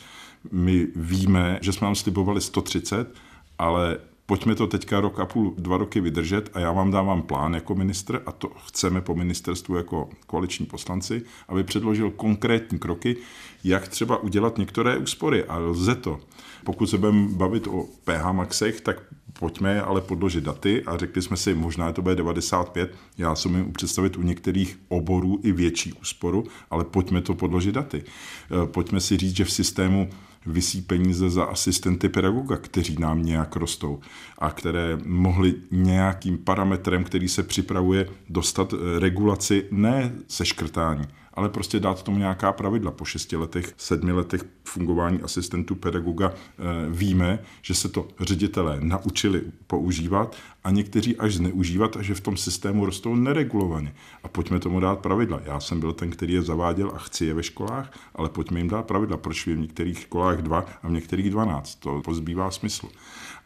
my 0.52 0.88
víme, 0.96 1.60
že 1.62 1.74
jsme 1.74 1.86
vám 1.86 1.96
slibovali 1.96 2.42
130, 2.42 3.16
ale 3.58 3.98
pojďme 4.30 4.56
to 4.56 4.68
teďka 4.68 5.02
rok 5.02 5.20
a 5.20 5.26
půl, 5.26 5.54
dva 5.58 5.78
roky 5.78 6.02
vydržet 6.02 6.50
a 6.54 6.60
já 6.60 6.72
vám 6.72 6.92
dávám 6.92 7.22
plán 7.22 7.54
jako 7.54 7.76
ministr 7.76 8.22
a 8.26 8.32
to 8.32 8.50
chceme 8.68 9.02
po 9.02 9.16
ministerstvu 9.16 9.76
jako 9.76 10.10
koaliční 10.28 10.66
poslanci, 10.66 11.22
aby 11.48 11.64
předložil 11.64 12.12
konkrétní 12.12 12.80
kroky, 12.80 13.16
jak 13.64 13.88
třeba 13.88 14.18
udělat 14.18 14.58
některé 14.58 14.98
úspory 14.98 15.46
a 15.46 15.58
lze 15.58 15.96
to. 15.96 16.20
Pokud 16.64 16.90
se 16.90 16.98
budeme 16.98 17.28
bavit 17.30 17.68
o 17.68 17.86
PH 18.04 18.32
Maxech, 18.32 18.82
tak 18.82 19.02
pojďme 19.40 19.82
ale 19.82 20.02
podložit 20.02 20.44
daty 20.44 20.84
a 20.84 20.98
řekli 20.98 21.22
jsme 21.22 21.38
si, 21.38 21.54
možná 21.54 21.92
to 21.94 22.02
bude 22.02 22.16
95, 22.16 22.96
já 23.18 23.36
si 23.36 23.50
umím 23.50 23.74
představit 23.74 24.18
u 24.18 24.22
některých 24.22 24.80
oborů 24.88 25.40
i 25.44 25.52
větší 25.52 25.94
úsporu, 25.94 26.44
ale 26.70 26.86
pojďme 26.86 27.22
to 27.22 27.34
podložit 27.34 27.76
daty. 27.76 28.04
Eh, 28.04 28.68
Pojďme 28.68 29.00
si 29.00 29.18
říct, 29.18 29.36
že 29.36 29.46
v 29.46 29.52
systému 29.52 30.10
vysí 30.46 30.82
peníze 30.82 31.30
za 31.30 31.44
asistenty 31.44 32.10
pedagoga, 32.10 32.58
kteří 32.58 32.96
nám 33.00 33.24
nějak 33.24 33.56
rostou 33.56 34.00
a 34.38 34.52
které 34.52 34.98
mohly 35.06 35.56
nějakým 35.72 36.38
parametrem, 36.38 37.04
který 37.04 37.28
se 37.28 37.44
připravuje, 37.44 38.10
dostat 38.30 38.74
eh, 38.74 39.00
regulaci 39.00 39.66
ne 39.72 40.14
se 40.28 40.46
škrtání, 40.46 41.08
ale 41.40 41.50
prostě 41.50 41.80
dát 41.80 42.04
tomu 42.04 42.18
nějaká 42.18 42.52
pravidla. 42.52 42.92
Po 42.92 43.06
šesti 43.06 43.36
letech, 43.36 43.74
sedmi 43.78 44.12
letech 44.12 44.46
fungování 44.64 45.22
asistentů 45.22 45.76
pedagoga 45.76 46.34
eh, 46.34 46.64
víme, 46.90 47.40
že 47.62 47.74
se 47.74 47.90
to 47.90 48.08
ředitelé 48.20 48.78
naučili 48.82 49.42
používat 49.68 50.36
a 50.64 50.72
někteří 50.72 51.18
až 51.18 51.36
zneužívat 51.36 51.98
a 51.98 52.02
že 52.02 52.16
v 52.16 52.22
tom 52.22 52.38
systému 52.38 52.86
rostou 52.86 53.16
neregulovaně. 53.16 53.94
A 54.24 54.28
pojďme 54.28 54.60
tomu 54.60 54.80
dát 54.80 55.00
pravidla. 55.00 55.42
Já 55.46 55.60
jsem 55.60 55.80
byl 55.80 55.94
ten, 55.94 56.10
který 56.10 56.34
je 56.34 56.42
zaváděl 56.42 56.92
a 56.96 56.98
chci 56.98 57.26
je 57.26 57.34
ve 57.34 57.44
školách, 57.44 57.92
ale 58.16 58.30
pojďme 58.30 58.60
jim 58.60 58.70
dát 58.70 58.86
pravidla, 58.86 59.18
proč 59.18 59.48
v 59.48 59.58
některých 59.58 60.00
školách 60.00 60.42
dva 60.42 60.66
a 60.84 60.88
v 60.88 60.92
některých 60.92 61.30
dvanáct. 61.30 61.76
To 61.76 62.02
pozbývá 62.02 62.52
smyslu. 62.52 62.90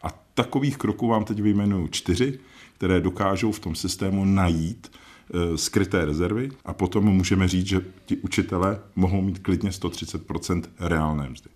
A 0.02 0.08
takových 0.34 0.76
kroků 0.76 1.08
vám 1.08 1.24
teď 1.24 1.40
vyjmenuju 1.40 1.88
čtyři, 1.88 2.38
které 2.76 3.00
dokážou 3.00 3.52
v 3.52 3.58
tom 3.58 3.74
systému 3.74 4.24
najít 4.24 4.90
skryté 5.56 6.04
rezervy 6.04 6.48
a 6.64 6.74
potom 6.74 7.04
můžeme 7.04 7.48
říct, 7.48 7.66
že 7.66 7.80
ti 8.06 8.16
učitelé 8.16 8.80
mohou 8.96 9.22
mít 9.22 9.38
klidně 9.38 9.70
130% 9.70 10.62
reálné 10.80 11.30
mzdy. 11.30 11.50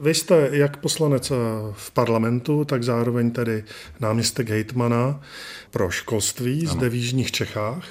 Vy 0.00 0.14
jste 0.14 0.48
jak 0.52 0.76
poslanec 0.76 1.30
eh, 1.30 1.34
v 1.72 1.90
parlamentu, 1.90 2.64
tak 2.64 2.82
zároveň 2.82 3.30
tedy 3.30 3.64
náměstek 4.00 4.48
hejtmana 4.48 5.20
pro 5.70 5.90
školství 5.90 6.60
ano. 6.66 6.72
zde 6.72 6.88
v 6.88 6.94
Jižních 6.94 7.32
Čechách. 7.32 7.88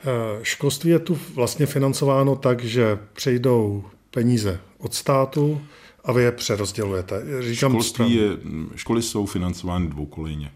Eh, 0.00 0.04
Školství 0.42 0.90
je 0.90 0.98
tu 0.98 1.18
vlastně 1.34 1.66
financováno 1.66 2.36
tak, 2.36 2.64
že 2.64 2.98
přejdou 3.12 3.84
peníze 4.10 4.60
od 4.78 4.94
státu 4.94 5.60
a 6.04 6.12
vy 6.12 6.22
je 6.22 6.32
přerozdělujete. 6.32 7.22
Říkám 7.40 7.72
Školství 7.72 8.14
je, 8.14 8.30
školy 8.76 9.02
jsou 9.02 9.26
financovány 9.26 9.86
dvoukolejně. 9.88 10.52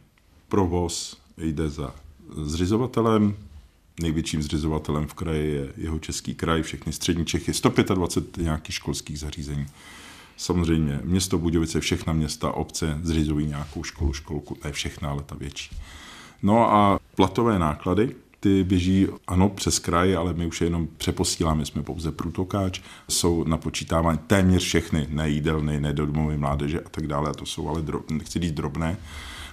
Provoz 0.48 1.16
jde 1.38 1.68
za 1.68 1.94
zřizovatelem, 2.37 3.35
největším 4.00 4.42
zřizovatelem 4.42 5.06
v 5.06 5.14
kraji 5.14 5.52
je 5.52 5.72
jeho 5.76 5.98
český 5.98 6.35
kraj, 6.35 6.62
všechny 6.62 6.92
střední 6.92 7.26
Čechy, 7.26 7.54
125 7.54 8.44
nějakých 8.44 8.74
školských 8.74 9.18
zařízení. 9.18 9.66
Samozřejmě 10.37 11.00
město 11.04 11.38
Budějovice, 11.38 11.80
všechna 11.80 12.12
města, 12.12 12.52
obce 12.52 12.98
zřizují 13.02 13.46
nějakou 13.46 13.85
školu, 13.85 14.12
školku, 14.12 14.56
ne 14.64 14.72
všechna, 14.72 15.11
ale 15.11 15.22
ta 15.22 15.35
větší. 15.35 15.76
No 16.42 16.72
a 16.72 17.00
platové 17.16 17.58
náklady, 17.58 18.14
ty 18.40 18.64
běží, 18.64 19.06
ano, 19.26 19.48
přes 19.48 19.78
kraj, 19.78 20.16
ale 20.16 20.35
my 20.35 20.46
už 20.46 20.61
je 20.61 20.66
jenom 20.66 20.88
přeposíláme, 20.96 21.66
jsme 21.66 21.82
pouze 21.82 22.12
průtokáč, 22.12 22.80
jsou 23.08 23.44
napočítávány 23.44 24.18
téměř 24.26 24.64
všechny, 24.64 25.06
ne 25.11 25.28
jídelny, 25.28 25.80
ne 25.80 25.92
do 25.92 26.06
domovy 26.06 26.37
mládeže 26.37 26.80
a 26.80 26.88
tak 26.88 27.06
dále, 27.06 27.30
a 27.30 27.32
to 27.32 27.46
jsou 27.46 27.68
ale, 27.68 27.82
dro, 27.82 28.00
nechci 28.11 28.38
říct 28.38 28.52
drobné, 28.52 28.96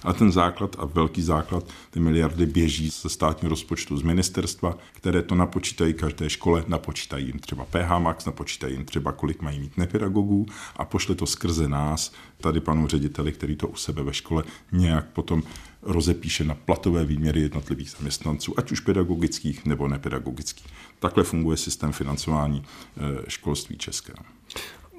ale 0.02 0.14
ten 0.14 0.32
základ 0.32 0.76
a 0.78 0.84
velký 0.84 1.22
základ, 1.22 1.64
ty 1.90 2.00
miliardy 2.00 2.46
běží 2.46 2.90
ze 3.02 3.08
státního 3.08 3.50
rozpočtu 3.50 3.96
z 3.96 4.02
ministerstva, 4.02 4.78
které 4.92 5.22
to 5.22 5.34
napočítají 5.34 5.94
každé 5.94 6.30
škole, 6.30 6.64
napočítají 6.68 7.26
jim 7.26 7.38
třeba 7.38 7.64
PH 7.64 7.98
Max, 7.98 8.24
napočítají 8.24 8.74
jim 8.74 8.84
třeba 8.84 9.12
kolik 9.12 9.42
mají 9.42 9.60
mít 9.60 9.76
nepedagogů 9.76 10.46
a 10.76 10.84
pošle 10.84 11.14
to 11.14 11.26
skrze 11.26 11.68
nás, 11.68 12.12
tady 12.40 12.60
panu 12.60 12.86
řediteli, 12.86 13.32
který 13.32 13.56
to 13.56 13.68
u 13.68 13.76
sebe 13.76 14.02
ve 14.02 14.14
škole 14.14 14.44
nějak 14.72 15.06
potom 15.06 15.42
rozepíše 15.82 16.44
na 16.44 16.54
platové 16.54 17.04
výměry 17.04 17.40
jednotlivých 17.40 17.90
zaměstnanců, 17.90 18.54
ať 18.56 18.72
už 18.72 18.80
pedagogických 18.80 19.66
nebo 19.66 19.88
nepedagogických. 19.88 20.66
Takhle 20.98 21.24
funguje 21.24 21.56
systém 21.56 21.92
financování 21.92 22.62
eh, 22.62 23.00
školství 23.28 23.78
českého. 23.78 24.18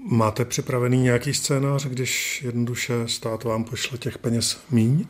Máte 0.10 0.46
připravený 0.46 1.02
nějaký 1.02 1.34
scénář, 1.34 1.86
když 1.86 2.42
jednoduše 2.46 2.94
stát 3.08 3.44
vám 3.44 3.64
pošle 3.64 3.98
těch 3.98 4.18
peněz 4.18 4.62
míň? 4.72 5.06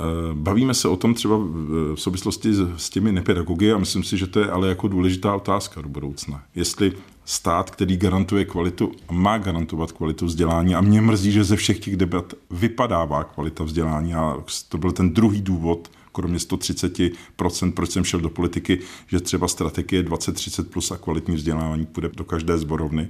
Eh, 0.00 0.04
Bavíme 0.34 0.74
se 0.74 0.88
o 0.88 0.96
tom 0.96 1.14
třeba 1.14 1.36
v 1.36 1.96
souvislosti 1.96 2.48
s 2.76 2.90
těmi 2.90 3.12
nepedagogy 3.12 3.72
a 3.72 3.78
myslím 3.78 4.02
si, 4.02 4.18
že 4.18 4.26
to 4.26 4.40
je 4.40 4.50
ale 4.50 4.68
jako 4.68 4.88
důležitá 4.88 5.34
otázka 5.34 5.80
do 5.80 5.88
budoucna. 5.88 6.42
Jestli 6.54 6.92
stát, 7.24 7.70
který 7.70 7.96
garantuje 7.96 8.44
kvalitu 8.44 8.92
má 9.10 9.38
garantovat 9.38 9.92
kvalitu 9.92 10.26
vzdělání 10.26 10.74
a 10.74 10.80
mě 10.80 11.00
mrzí, 11.00 11.32
že 11.32 11.44
ze 11.44 11.56
všech 11.56 11.78
těch 11.78 11.96
debat 11.96 12.34
vypadává 12.50 13.24
kvalita 13.24 13.64
vzdělání 13.64 14.14
a 14.14 14.36
to 14.68 14.78
byl 14.78 14.92
ten 14.92 15.14
druhý 15.14 15.40
důvod, 15.40 15.90
kromě 16.12 16.38
130%, 16.38 17.72
proč 17.72 17.90
jsem 17.90 18.04
šel 18.04 18.20
do 18.20 18.30
politiky, 18.30 18.78
že 19.06 19.20
třeba 19.20 19.48
strategie 19.48 20.02
2030 20.02 20.70
plus 20.70 20.90
a 20.90 20.96
kvalitní 20.96 21.36
vzdělávání 21.36 21.86
půjde 21.86 22.10
do 22.16 22.24
každé 22.24 22.58
zborovny, 22.58 23.08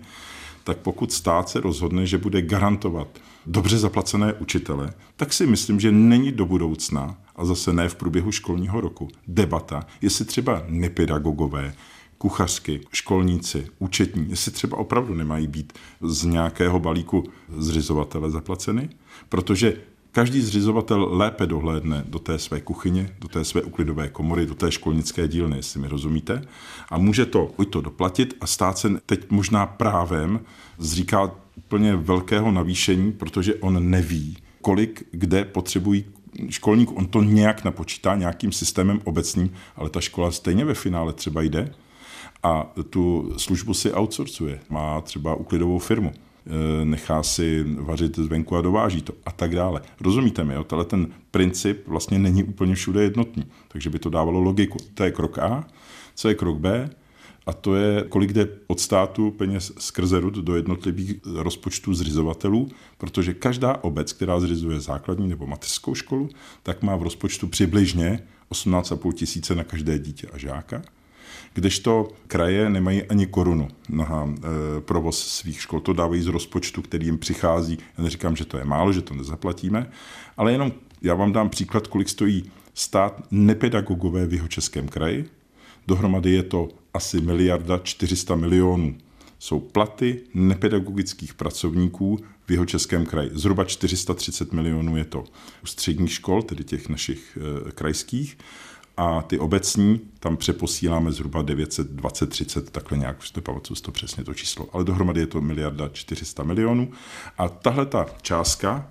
tak 0.69 0.79
pokud 0.79 1.13
stát 1.13 1.49
se 1.49 1.61
rozhodne, 1.61 2.07
že 2.07 2.19
bude 2.19 2.43
garantovat 2.43 3.09
dobře 3.47 3.79
zaplacené 3.79 4.33
učitele, 4.33 4.93
tak 5.17 5.33
si 5.33 5.47
myslím, 5.47 5.81
že 5.81 5.93
není 5.93 6.33
do 6.33 6.47
budoucna, 6.47 7.17
a 7.37 7.45
zase 7.45 7.73
ne 7.73 7.89
v 7.89 7.95
průběhu 7.95 8.33
školního 8.33 8.81
roku, 8.81 9.09
debata, 9.29 9.87
jestli 10.03 10.25
třeba 10.25 10.63
nepedagogové, 10.69 11.75
kuchařky, 12.19 12.81
školníci, 12.93 13.67
účetní, 13.79 14.27
jestli 14.29 14.53
třeba 14.53 14.77
opravdu 14.79 15.15
nemají 15.15 15.47
být 15.47 15.73
z 16.01 16.25
nějakého 16.25 16.81
balíku 16.81 17.25
zřizovatele 17.59 18.31
zaplaceny, 18.31 18.89
protože 19.29 19.77
každý 20.12 20.40
zřizovatel 20.40 21.09
lépe 21.11 21.47
dohlédne 21.47 22.05
do 22.09 22.18
té 22.18 22.38
své 22.38 22.61
kuchyně, 22.61 23.16
do 23.21 23.29
té 23.29 23.44
své 23.44 23.62
uklidové 23.62 24.09
komory, 24.09 24.47
do 24.47 24.55
té 24.55 24.73
školnické 24.73 25.29
dílny, 25.29 25.57
jestli 25.57 25.81
mi 25.81 25.88
rozumíte. 25.88 26.42
A 26.90 26.99
může 26.99 27.27
to 27.27 27.51
buď 27.57 27.71
to 27.71 27.81
doplatit 27.81 28.37
a 28.40 28.47
stát 28.47 28.79
se 28.79 28.90
teď 29.07 29.31
možná 29.31 29.66
právem 29.66 30.40
zříká 30.79 31.31
úplně 31.57 31.97
velkého 31.97 32.53
navýšení, 32.53 33.12
protože 33.12 33.55
on 33.55 33.90
neví, 33.90 34.37
kolik 34.62 35.09
kde 35.11 35.44
potřebují 35.44 36.05
školník, 36.49 36.97
on 36.97 37.07
to 37.07 37.23
nějak 37.23 37.64
napočítá 37.64 38.16
nějakým 38.16 38.53
systémem 38.53 39.01
obecným, 39.05 39.51
ale 39.77 39.90
ta 39.90 40.01
škola 40.01 40.31
stejně 40.31 40.64
ve 40.64 40.75
finále 40.75 41.12
třeba 41.12 41.42
jde 41.42 41.75
a 42.42 42.73
tu 42.90 43.35
službu 43.37 43.75
si 43.75 43.92
outsourcuje. 43.92 44.61
Má 44.68 45.01
třeba 45.01 45.35
uklidovou 45.35 45.79
firmu 45.79 46.12
nechá 46.85 47.23
si 47.23 47.65
vařit 47.79 48.19
zvenku 48.19 48.57
a 48.57 48.61
dováží 48.61 49.03
to 49.03 49.13
a 49.27 49.33
tak 49.33 49.55
dále. 49.55 49.83
Rozumíte 50.01 50.45
mi, 50.45 50.55
jo? 50.55 50.65
Tenhle 50.65 50.85
ten 50.85 51.07
princip 51.31 51.89
vlastně 51.89 52.19
není 52.19 52.45
úplně 52.45 52.75
všude 52.75 53.03
jednotný, 53.03 53.45
takže 53.69 53.91
by 53.91 53.99
to 53.99 54.11
dávalo 54.11 54.41
logiku. 54.41 54.79
To 54.95 55.05
je 55.05 55.11
krok 55.11 55.39
A. 55.39 55.67
Co 56.15 56.29
je 56.29 56.35
krok 56.35 56.59
B? 56.59 56.91
A 57.47 57.53
to 57.53 57.75
je, 57.75 58.05
kolik 58.09 58.33
jde 58.33 58.49
od 58.67 58.81
státu 58.81 59.31
peněz 59.31 59.73
skrze 59.79 60.21
RUD 60.21 60.35
do 60.35 60.57
jednotlivých 60.57 61.15
rozpočtů 61.35 61.95
zřizovatelů, 61.95 62.69
protože 62.99 63.35
každá 63.35 63.85
obec, 63.85 64.13
která 64.13 64.41
zřizuje 64.41 64.81
základní 64.81 65.29
nebo 65.29 65.47
mateřskou 65.47 65.95
školu, 65.95 66.29
tak 66.63 66.83
má 66.83 66.97
v 66.97 67.03
rozpočtu 67.03 67.49
přibližně 67.49 68.23
18,5 68.53 69.13
tisíce 69.13 69.55
na 69.55 69.65
každé 69.65 69.99
dítě 69.99 70.27
a 70.33 70.39
žáka 70.39 70.83
kdežto 71.59 72.09
kraje 72.27 72.71
nemají 72.71 73.03
ani 73.03 73.27
korunu 73.27 73.68
na 73.88 74.29
e, 74.29 74.81
provoz 74.81 75.18
svých 75.18 75.61
škol. 75.61 75.81
To 75.81 75.92
dávají 75.92 76.23
z 76.23 76.27
rozpočtu, 76.27 76.83
který 76.83 77.07
jim 77.07 77.18
přichází. 77.18 77.79
Já 77.99 78.05
neříkám, 78.05 78.37
že 78.37 78.44
to 78.44 78.59
je 78.59 78.64
málo, 78.64 78.92
že 78.92 79.03
to 79.03 79.14
nezaplatíme, 79.14 79.90
ale 80.37 80.53
jenom 80.53 80.73
já 81.03 81.14
vám 81.14 81.33
dám 81.33 81.49
příklad, 81.51 81.87
kolik 81.87 82.09
stojí 82.09 82.51
stát 82.75 83.23
nepedagogové 83.31 84.27
v 84.27 84.33
jeho 84.33 84.49
českém 84.49 84.88
kraji. 84.88 85.29
Dohromady 85.87 86.31
je 86.33 86.42
to 86.42 86.68
asi 86.94 87.21
miliarda 87.21 87.79
400 87.79 88.37
milionů. 88.37 88.94
Jsou 89.38 89.61
platy 89.61 90.21
nepedagogických 90.35 91.35
pracovníků 91.35 92.18
v 92.47 92.51
jeho 92.51 92.66
českém 92.66 93.07
kraji. 93.07 93.31
Zhruba 93.33 93.64
430 93.64 94.53
milionů 94.53 94.97
je 94.97 95.05
to 95.05 95.25
u 95.62 95.66
středních 95.66 96.12
škol, 96.12 96.42
tedy 96.42 96.64
těch 96.64 96.88
našich 96.88 97.38
e, 97.40 97.73
krajských 97.73 98.38
a 98.99 99.23
ty 99.23 99.39
obecní 99.39 100.01
tam 100.21 100.37
přeposíláme 100.37 101.13
zhruba 101.13 101.43
920, 101.43 102.27
30, 102.31 102.71
takhle 102.71 102.99
nějak, 102.99 103.19
už 103.19 103.33
nepamatuju 103.33 103.81
to 103.81 103.93
přesně 103.93 104.25
to 104.25 104.35
číslo, 104.35 104.69
ale 104.73 104.85
dohromady 104.85 105.21
je 105.21 105.27
to 105.27 105.41
miliarda 105.41 105.89
400 105.89 106.43
milionů. 106.43 106.91
A 107.39 107.49
tahle 107.49 107.87
ta 107.87 108.07
částka, 108.23 108.91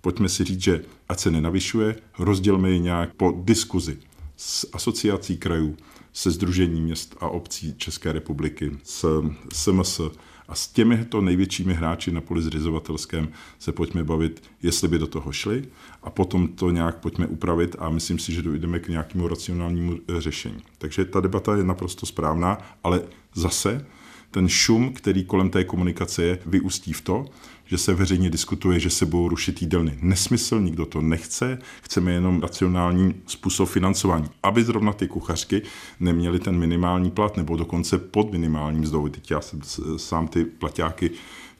pojďme 0.00 0.28
si 0.28 0.44
říct, 0.44 0.62
že 0.62 0.84
ať 1.08 1.20
se 1.20 1.30
nenavyšuje, 1.30 1.96
rozdělme 2.18 2.70
ji 2.70 2.80
nějak 2.80 3.14
po 3.14 3.32
diskuzi 3.36 3.98
s 4.36 4.68
asociací 4.72 5.36
krajů, 5.36 5.76
se 6.12 6.30
Združením 6.30 6.84
měst 6.84 7.16
a 7.20 7.28
obcí 7.28 7.74
České 7.76 8.12
republiky, 8.12 8.78
s 8.84 9.22
SMS, 9.52 10.00
a 10.48 10.54
s 10.54 10.68
těmito 10.68 11.20
největšími 11.20 11.74
hráči 11.74 12.12
na 12.12 12.20
poli 12.20 12.42
zřizovatelském 12.42 13.28
se 13.58 13.72
pojďme 13.72 14.04
bavit, 14.04 14.42
jestli 14.62 14.88
by 14.88 14.98
do 14.98 15.06
toho 15.06 15.32
šli 15.32 15.64
a 16.02 16.10
potom 16.10 16.48
to 16.48 16.70
nějak 16.70 16.98
pojďme 16.98 17.26
upravit 17.26 17.76
a 17.78 17.90
myslím 17.90 18.18
si, 18.18 18.32
že 18.32 18.42
dojdeme 18.42 18.78
k 18.80 18.88
nějakému 18.88 19.28
racionálnímu 19.28 19.98
eh, 20.08 20.20
řešení. 20.20 20.62
Takže 20.78 21.04
ta 21.04 21.20
debata 21.20 21.56
je 21.56 21.64
naprosto 21.64 22.06
správná, 22.06 22.58
ale 22.84 23.02
zase 23.34 23.86
ten 24.30 24.48
šum, 24.48 24.92
který 24.92 25.24
kolem 25.24 25.50
té 25.50 25.64
komunikace 25.64 26.22
je, 26.22 26.38
vyústí 26.46 26.92
v 26.92 27.00
to, 27.00 27.26
že 27.68 27.78
se 27.78 27.94
veřejně 27.94 28.30
diskutuje, 28.30 28.80
že 28.80 28.90
se 28.90 29.06
budou 29.06 29.28
rušit 29.28 29.62
jídelny. 29.62 29.98
Nesmysl, 30.02 30.60
nikdo 30.60 30.86
to 30.86 31.00
nechce, 31.00 31.58
chceme 31.82 32.12
jenom 32.12 32.40
racionální 32.40 33.14
způsob 33.26 33.68
financování, 33.68 34.26
aby 34.42 34.64
zrovna 34.64 34.92
ty 34.92 35.08
kuchařky 35.08 35.62
neměly 36.00 36.38
ten 36.38 36.58
minimální 36.58 37.10
plat 37.10 37.36
nebo 37.36 37.56
dokonce 37.56 37.98
pod 37.98 38.32
minimálním 38.32 38.82
mzdou. 38.82 39.08
Teď 39.08 39.30
já 39.30 39.40
jsem 39.40 39.60
sám 39.96 40.28
ty 40.28 40.44
plaťáky 40.44 41.10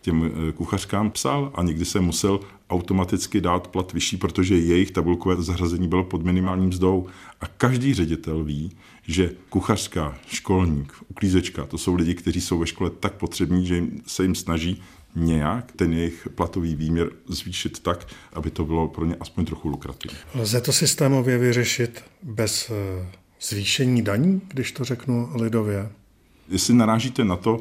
těm 0.01 0.25
eh, 0.25 0.53
kuchařkám 0.53 1.11
psal 1.11 1.53
a 1.55 1.63
někdy 1.63 1.85
jsem 1.85 2.05
musel 2.05 2.41
automaticky 2.71 3.41
dát 3.41 3.69
plat 3.69 3.93
vyšší, 3.93 4.17
protože 4.17 4.59
jejich 4.59 4.91
tabulkové 4.91 5.43
zařazení 5.43 5.89
bylo 5.89 6.05
pod 6.05 6.25
minimálním 6.25 6.69
mzdou. 6.69 7.07
A 7.41 7.47
každý 7.47 7.95
ředitel 7.95 8.45
ví, 8.45 8.71
že 9.03 9.33
kuchařka, 9.49 10.19
školník, 10.27 10.93
uklízečka, 11.09 11.67
to 11.67 11.79
jsou 11.79 11.95
lidi, 11.95 12.15
kteří 12.15 12.41
jsou 12.41 12.59
ve 12.59 12.67
škole 12.67 12.91
tak 13.01 13.15
potřební, 13.15 13.67
že 13.67 13.85
se 14.07 14.23
jim 14.23 14.35
snaží 14.35 14.83
nějak 15.17 15.73
ten 15.73 15.93
jejich 15.93 16.29
platový 16.35 16.75
výměr 16.75 17.11
zvýšit 17.29 17.79
tak, 17.79 18.07
aby 18.33 18.51
to 18.51 18.65
bylo 18.65 18.89
pro 18.89 19.05
ně 19.05 19.17
aspoň 19.21 19.45
trochu 19.45 19.69
lukrativní. 19.69 20.19
Lze 20.35 20.61
to 20.61 20.73
systémově 20.73 21.39
vyřešit 21.39 22.05
bez 22.23 22.71
eh, 22.71 23.07
zvýšení 23.41 24.03
daní, 24.03 24.41
když 24.49 24.73
to 24.73 24.85
řeknu 24.85 25.31
lidově? 25.35 25.91
Jestli 26.49 26.75
narážíte 26.75 27.25
na 27.25 27.37
to, 27.37 27.61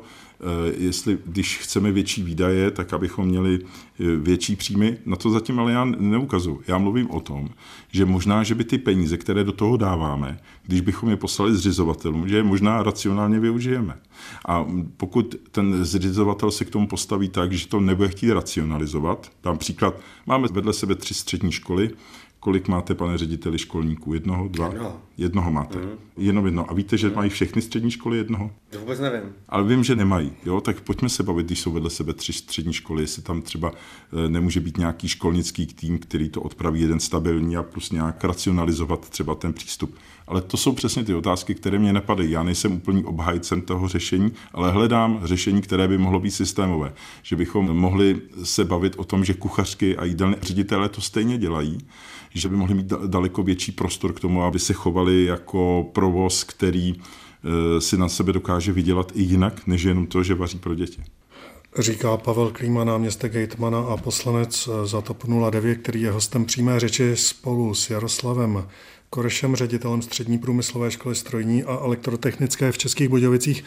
jestli 0.78 1.18
když 1.26 1.58
chceme 1.58 1.92
větší 1.92 2.24
výdaje, 2.24 2.72
tak 2.72 2.94
abychom 2.94 3.26
měli 3.26 3.60
eh, 3.62 4.16
větší 4.16 4.56
příjmy. 4.56 4.98
Na 5.06 5.16
to 5.16 5.30
zatím 5.30 5.60
ale 5.60 5.72
já 5.72 5.86
neukazuju. 5.86 6.62
Já 6.68 6.78
mluvím 6.78 7.12
o 7.12 7.20
tom, 7.20 7.50
že 7.92 8.06
možná, 8.06 8.44
že 8.44 8.56
by 8.56 8.64
ty 8.64 8.78
peníze, 8.78 9.18
které 9.18 9.44
do 9.44 9.52
toho 9.52 9.78
dáváme, 9.78 10.40
když 10.64 10.82
bychom 10.82 11.10
je 11.10 11.18
poslali 11.18 11.56
zřizovatelům, 11.56 12.30
že 12.30 12.36
je 12.36 12.44
možná 12.44 12.84
racionálně 12.84 13.40
využijeme. 13.40 13.98
A 14.48 14.66
pokud 14.98 15.36
ten 15.52 15.86
zřizovatel 15.86 16.52
se 16.52 16.66
k 16.66 16.70
tomu 16.70 16.88
postaví 16.88 17.30
tak, 17.30 17.54
že 17.54 17.68
to 17.68 17.80
nebude 17.80 18.10
chtít 18.10 18.32
racionalizovat, 18.32 19.32
dám 19.44 19.58
příklad, 19.58 20.00
máme 20.26 20.48
vedle 20.52 20.74
sebe 20.74 20.96
tři 20.96 21.14
střední 21.14 21.52
školy, 21.52 21.90
Kolik 22.40 22.68
máte, 22.68 22.96
pane 22.96 23.18
řediteli, 23.18 23.58
školníků? 23.58 24.14
Jednoho, 24.14 24.48
dva? 24.48 24.68
Jednoho. 24.68 25.02
Jednoho 25.18 25.52
máte. 25.52 25.80
Mm. 25.80 25.90
Jenom 26.18 26.46
jedno. 26.46 26.72
A 26.72 26.74
víte, 26.74 26.98
že 26.98 27.08
mm. 27.08 27.16
mají 27.16 27.30
všechny 27.30 27.62
střední 27.62 27.92
školy 27.92 28.18
jednoho? 28.18 28.52
To 28.70 28.80
vůbec 28.80 29.00
nevím. 29.00 29.34
Ale 29.50 29.64
vím, 29.64 29.84
že 29.84 29.96
nemají. 29.96 30.32
Jo? 30.46 30.62
Tak 30.62 30.82
pojďme 30.82 31.10
se 31.10 31.24
bavit, 31.24 31.46
když 31.46 31.62
jsou 31.62 31.72
vedle 31.72 31.90
sebe 31.90 32.14
tři 32.14 32.34
střední 32.34 32.74
školy, 32.74 33.04
jestli 33.04 33.22
tam 33.22 33.42
třeba 33.42 33.72
e, 34.26 34.30
nemůže 34.30 34.60
být 34.60 34.78
nějaký 34.78 35.08
školnický 35.08 35.66
tým, 35.66 36.00
který 36.00 36.30
to 36.30 36.42
odpraví 36.42 36.82
jeden 36.82 37.00
stabilní 37.00 37.58
a 37.58 37.64
plus 37.64 37.92
nějak 37.92 38.24
racionalizovat 38.24 39.10
třeba 39.10 39.36
ten 39.36 39.54
přístup. 39.54 39.96
Ale 40.28 40.42
to 40.42 40.58
jsou 40.58 40.72
přesně 40.72 41.04
ty 41.04 41.14
otázky, 41.14 41.56
které 41.56 41.80
mě 41.80 41.94
napadají. 41.94 42.32
Já 42.32 42.44
nejsem 42.44 42.72
úplný 42.72 43.04
obhajcem 43.04 43.62
toho 43.62 43.88
řešení, 43.88 44.32
ale 44.54 44.72
hledám 44.72 45.20
řešení, 45.24 45.62
které 45.62 45.88
by 45.88 45.98
mohlo 45.98 46.20
být 46.20 46.32
systémové. 46.32 46.94
Že 47.24 47.36
bychom 47.36 47.66
mohli 47.66 48.22
se 48.44 48.66
bavit 48.66 48.94
o 48.98 49.04
tom, 49.04 49.26
že 49.26 49.34
kuchařky 49.34 49.98
a 49.98 50.06
jídelné 50.06 50.38
ředitele 50.42 50.90
to 50.90 51.02
stejně 51.02 51.38
dělají, 51.38 51.78
že 52.30 52.50
by 52.50 52.56
mohli 52.56 52.74
mít 52.76 52.86
daleko 53.08 53.44
větší 53.44 53.72
prostor 53.72 54.14
k 54.14 54.20
tomu, 54.20 54.44
aby 54.44 54.60
se 54.60 54.74
chovali 54.74 55.26
jako 55.26 55.90
provoz, 55.94 56.44
který 56.44 56.96
eh, 56.96 57.82
si 57.82 57.98
na 57.98 58.10
sebe 58.10 58.34
dokáže 58.34 58.72
vydělat 58.72 59.12
i 59.16 59.22
jinak, 59.22 59.68
než 59.68 59.84
jenom 59.84 60.08
to, 60.08 60.24
že 60.24 60.36
vaří 60.36 60.58
pro 60.58 60.76
děti. 60.76 61.04
Říká 61.80 62.18
Pavel 62.18 62.52
Klíma, 62.52 62.84
náměstek 62.84 63.32
Gejtmana 63.32 63.80
a 63.80 63.98
poslanec 63.98 64.70
za 64.86 65.02
TOP 65.02 65.24
09, 65.52 65.76
který 65.76 66.02
je 66.02 66.12
hostem 66.12 66.46
přímé 66.46 66.80
řeči 66.80 67.12
spolu 67.16 67.74
s 67.74 67.90
Jaroslavem 67.90 68.68
Korešem, 69.10 69.56
ředitelem 69.56 70.02
Střední 70.02 70.38
průmyslové 70.38 70.92
školy 70.92 71.16
strojní 71.16 71.64
a 71.64 71.80
elektrotechnické 71.82 72.72
v 72.72 72.78
Českých 72.78 73.10
Budějovicích. 73.10 73.64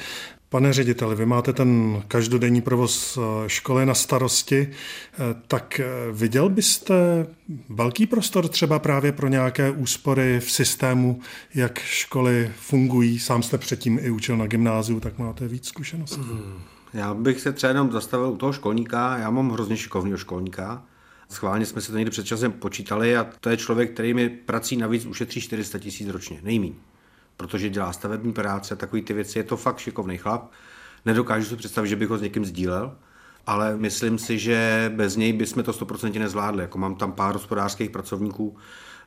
Pane 0.48 0.72
řediteli, 0.72 1.16
vy 1.16 1.26
máte 1.26 1.53
ten 1.53 2.03
každodenní 2.09 2.61
provoz 2.61 3.18
eh, 3.18 3.48
školy 3.48 3.87
na 3.87 3.94
starosti, 3.94 4.70
eh, 4.70 5.18
tak 5.48 5.81
eh, 5.81 5.87
viděl 6.12 6.48
byste 6.48 7.26
velký 7.68 8.07
prostor 8.07 8.48
třeba 8.48 8.79
právě 8.79 9.12
pro 9.12 9.29
nějaké 9.29 9.70
úspory 9.70 10.40
v 10.40 10.50
systému, 10.50 11.20
jak 11.55 11.79
školy 11.79 12.53
fungují? 12.57 13.18
Sám 13.18 13.42
jste 13.42 13.59
předtím 13.59 13.98
i 14.03 14.11
učil 14.11 14.37
na 14.37 14.46
gymnáziu, 14.46 15.00
tak 15.00 15.18
máte 15.18 15.48
víc 15.48 15.68
zkušeností. 15.68 16.20
Hmm. 16.20 16.61
Já 16.94 17.14
bych 17.14 17.40
se 17.40 17.53
třeba 17.53 17.68
jenom 17.68 17.92
zastavil 17.92 18.29
u 18.29 18.37
toho 18.37 18.53
školníka. 18.53 19.18
Já 19.18 19.31
mám 19.31 19.50
hrozně 19.50 19.76
šikovného 19.76 20.18
školníka. 20.18 20.83
Schválně 21.30 21.66
jsme 21.66 21.80
se 21.80 21.92
to 21.92 21.98
někdy 21.98 22.10
před 22.10 22.26
časem 22.26 22.52
počítali 22.52 23.16
a 23.16 23.26
to 23.40 23.50
je 23.50 23.56
člověk, 23.56 23.92
který 23.92 24.14
mi 24.14 24.28
prací 24.28 24.76
navíc 24.76 25.06
ušetří 25.06 25.40
400 25.40 25.78
tisíc 25.78 26.08
ročně, 26.08 26.40
nejmíň. 26.42 26.74
Protože 27.36 27.68
dělá 27.68 27.92
stavební 27.92 28.32
práce, 28.32 28.76
takový 28.76 29.02
ty 29.02 29.12
věci, 29.12 29.38
je 29.38 29.44
to 29.44 29.56
fakt 29.56 29.78
šikovný 29.78 30.18
chlap. 30.18 30.50
Nedokážu 31.04 31.46
si 31.46 31.56
představit, 31.56 31.88
že 31.88 31.96
bych 31.96 32.08
ho 32.08 32.18
s 32.18 32.22
někým 32.22 32.44
sdílel, 32.44 32.96
ale 33.46 33.76
myslím 33.76 34.18
si, 34.18 34.38
že 34.38 34.92
bez 34.96 35.16
něj 35.16 35.32
bychom 35.32 35.62
to 35.62 35.72
100% 35.72 36.18
nezvládli. 36.18 36.62
Jako 36.62 36.78
mám 36.78 36.94
tam 36.94 37.12
pár 37.12 37.34
hospodářských 37.34 37.90
pracovníků, 37.90 38.56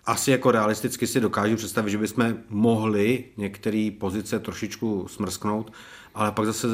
asi 0.06 0.32
jako 0.32 0.52
realisticky 0.52 1.08
si 1.08 1.20
dokážu 1.20 1.56
představit, 1.56 1.92
že 1.92 1.98
bychom 1.98 2.34
mohli 2.50 3.24
některé 3.38 3.90
pozice 4.00 4.40
trošičku 4.40 5.08
smrsknout, 5.08 5.72
ale 6.16 6.32
pak 6.32 6.46
zase 6.46 6.68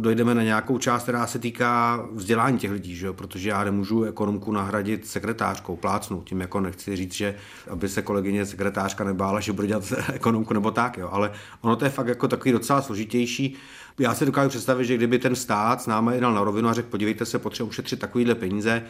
dojdeme 0.00 0.34
na 0.34 0.42
nějakou 0.42 0.78
část, 0.78 1.02
která 1.02 1.26
se 1.26 1.38
týká 1.38 2.04
vzdělání 2.12 2.58
těch 2.58 2.70
lidí, 2.70 2.96
že? 2.96 3.12
protože 3.12 3.48
já 3.48 3.64
nemůžu 3.64 4.04
ekonomku 4.04 4.52
nahradit 4.52 5.06
sekretářkou, 5.06 5.76
plácnu, 5.76 6.22
tím 6.22 6.40
jako 6.40 6.60
nechci 6.60 6.96
říct, 6.96 7.14
že 7.14 7.34
aby 7.70 7.88
se 7.88 8.02
kolegyně 8.02 8.46
sekretářka 8.46 9.04
nebála, 9.04 9.40
že 9.40 9.52
bude 9.52 9.66
dělat 9.68 9.92
ekonomku 10.12 10.54
nebo 10.54 10.70
tak, 10.70 10.98
jo. 10.98 11.08
ale 11.12 11.32
ono 11.60 11.76
to 11.76 11.84
je 11.84 11.90
fakt 11.90 12.06
jako 12.08 12.28
takový 12.28 12.52
docela 12.52 12.82
složitější. 12.82 13.56
Já 13.98 14.14
si 14.14 14.26
dokážu 14.26 14.48
představit, 14.48 14.84
že 14.84 14.96
kdyby 14.96 15.18
ten 15.18 15.36
stát 15.36 15.82
s 15.82 15.86
námi 15.86 16.14
jednal 16.14 16.34
na 16.34 16.44
rovinu 16.44 16.68
a 16.68 16.72
řekl, 16.72 16.88
podívejte 16.90 17.26
se, 17.26 17.38
potřebuji 17.38 17.68
ušetřit 17.68 18.00
takovýhle 18.00 18.34
peníze, 18.34 18.82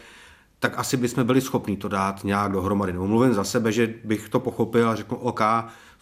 tak 0.60 0.78
asi 0.78 0.96
bychom 0.96 1.24
byli 1.24 1.40
schopni 1.40 1.76
to 1.76 1.88
dát 1.88 2.24
nějak 2.24 2.52
dohromady. 2.52 2.92
Nebo 2.92 3.06
mluvím 3.06 3.34
za 3.34 3.44
sebe, 3.44 3.72
že 3.72 3.94
bych 4.04 4.28
to 4.28 4.40
pochopil 4.40 4.90
a 4.90 4.96
řekl, 4.96 5.16
OK, 5.20 5.40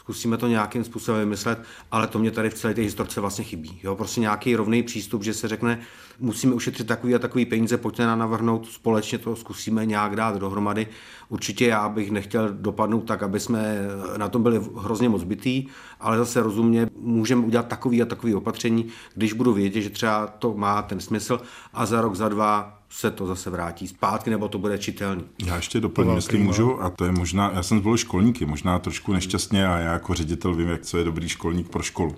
zkusíme 0.06 0.36
to 0.36 0.46
nějakým 0.46 0.84
způsobem 0.84 1.20
vymyslet, 1.20 1.62
ale 1.90 2.06
to 2.06 2.18
mě 2.18 2.30
tady 2.30 2.50
v 2.50 2.54
celé 2.54 2.74
té 2.74 2.82
historce 2.82 3.20
vlastně 3.20 3.44
chybí. 3.44 3.80
Jo? 3.82 3.96
Prostě 3.96 4.20
nějaký 4.20 4.56
rovný 4.56 4.82
přístup, 4.82 5.22
že 5.22 5.34
se 5.34 5.48
řekne, 5.48 5.80
musíme 6.18 6.54
ušetřit 6.54 6.86
takový 6.86 7.14
a 7.14 7.18
takový 7.18 7.46
peníze, 7.46 7.76
pojďte 7.76 8.06
nám 8.06 8.18
navrhnout, 8.18 8.66
společně 8.66 9.18
to 9.18 9.36
zkusíme 9.36 9.86
nějak 9.86 10.16
dát 10.16 10.36
dohromady. 10.36 10.86
Určitě 11.28 11.66
já 11.66 11.88
bych 11.88 12.10
nechtěl 12.10 12.52
dopadnout 12.52 13.00
tak, 13.00 13.22
aby 13.22 13.40
jsme 13.40 13.78
na 14.16 14.28
tom 14.28 14.42
byli 14.42 14.60
hrozně 14.76 15.08
moc 15.08 15.24
bytý, 15.24 15.66
ale 16.00 16.18
zase 16.18 16.42
rozumně 16.42 16.88
můžeme 17.00 17.46
udělat 17.46 17.68
takový 17.68 18.02
a 18.02 18.06
takový 18.06 18.34
opatření, 18.34 18.86
když 19.14 19.32
budu 19.32 19.52
vědět, 19.52 19.80
že 19.80 19.90
třeba 19.90 20.26
to 20.26 20.54
má 20.54 20.82
ten 20.82 21.00
smysl 21.00 21.40
a 21.74 21.86
za 21.86 22.00
rok, 22.00 22.14
za 22.14 22.28
dva 22.28 22.75
se 22.90 23.10
to 23.10 23.26
zase 23.26 23.50
vrátí 23.50 23.88
zpátky, 23.88 24.30
nebo 24.30 24.48
to 24.48 24.58
bude 24.58 24.78
čitelný. 24.78 25.24
Já 25.46 25.56
ještě 25.56 25.80
doplním, 25.80 26.14
jestli 26.14 26.38
můžu, 26.38 26.82
a 26.82 26.90
to 26.90 27.04
je 27.04 27.12
možná, 27.12 27.52
já 27.54 27.62
jsem 27.62 27.78
zvolil 27.78 27.96
školníky, 27.96 28.46
možná 28.46 28.78
trošku 28.78 29.12
nešťastně 29.12 29.68
a 29.68 29.78
já 29.78 29.92
jako 29.92 30.14
ředitel 30.14 30.54
vím, 30.54 30.68
jak 30.68 30.82
co 30.82 30.98
je 30.98 31.04
dobrý 31.04 31.28
školník 31.28 31.68
pro 31.68 31.82
školu. 31.82 32.16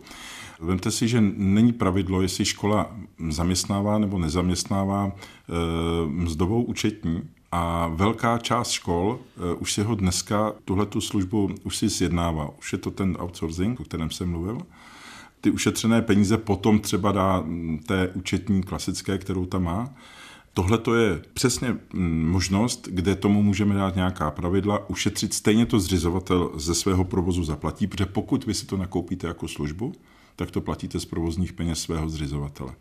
Vemte 0.61 0.91
si, 0.91 1.09
že 1.09 1.21
není 1.37 1.73
pravidlo, 1.73 2.23
jestli 2.23 2.45
škola 2.45 2.97
zaměstnává 3.29 3.99
nebo 3.99 4.19
nezaměstnává 4.19 5.13
e, 5.13 5.13
mzdovou 6.09 6.63
účetní, 6.63 7.23
a 7.53 7.89
velká 7.89 8.39
část 8.39 8.71
škol 8.71 9.19
e, 9.21 9.55
už 9.55 9.73
si 9.73 9.83
ho 9.83 9.95
dneska, 9.95 10.53
tuhle 10.65 10.87
tu 10.87 11.01
službu 11.01 11.51
už 11.65 11.77
si 11.77 11.89
zjednává. 11.89 12.51
Už 12.59 12.73
je 12.73 12.79
to 12.79 12.91
ten 12.91 13.17
outsourcing, 13.21 13.81
o 13.81 13.85
kterém 13.85 14.11
jsem 14.11 14.31
mluvil. 14.31 14.59
Ty 15.41 15.51
ušetřené 15.51 16.03
peníze 16.03 16.39
potom 16.39 16.79
třeba 16.79 17.13
dá 17.13 17.45
té 17.87 18.09
účetní 18.09 18.63
klasické, 18.63 19.19
kterou 19.19 19.47
tam 19.47 19.65
má. 19.65 19.91
Tohle 20.59 20.79
to 20.79 20.95
je 20.95 21.23
přesně 21.35 21.77
mm, 21.93 22.31
možnost, 22.31 22.89
kde 22.91 23.15
tomu 23.15 23.43
můžeme 23.43 23.75
dát 23.75 23.97
nějaká 23.97 24.31
pravidla, 24.31 24.91
ušetřit 24.91 25.35
stejně 25.35 25.67
to 25.67 25.81
zřizovatel 25.81 26.51
ze 26.55 26.75
svého 26.75 27.05
provozu 27.05 27.45
zaplatí, 27.45 27.87
protože 27.87 28.07
pokud 28.07 28.47
vy 28.47 28.55
si 28.55 28.67
to 28.67 28.77
nakoupíte 28.77 29.27
jako 29.27 29.49
službu, 29.49 29.93
tak 30.37 30.51
to 30.51 30.61
platíte 30.61 31.01
z 31.01 31.05
provozních 31.05 31.53
peněz 31.53 31.81
svého 31.83 32.09
zřizovatele. 32.09 32.73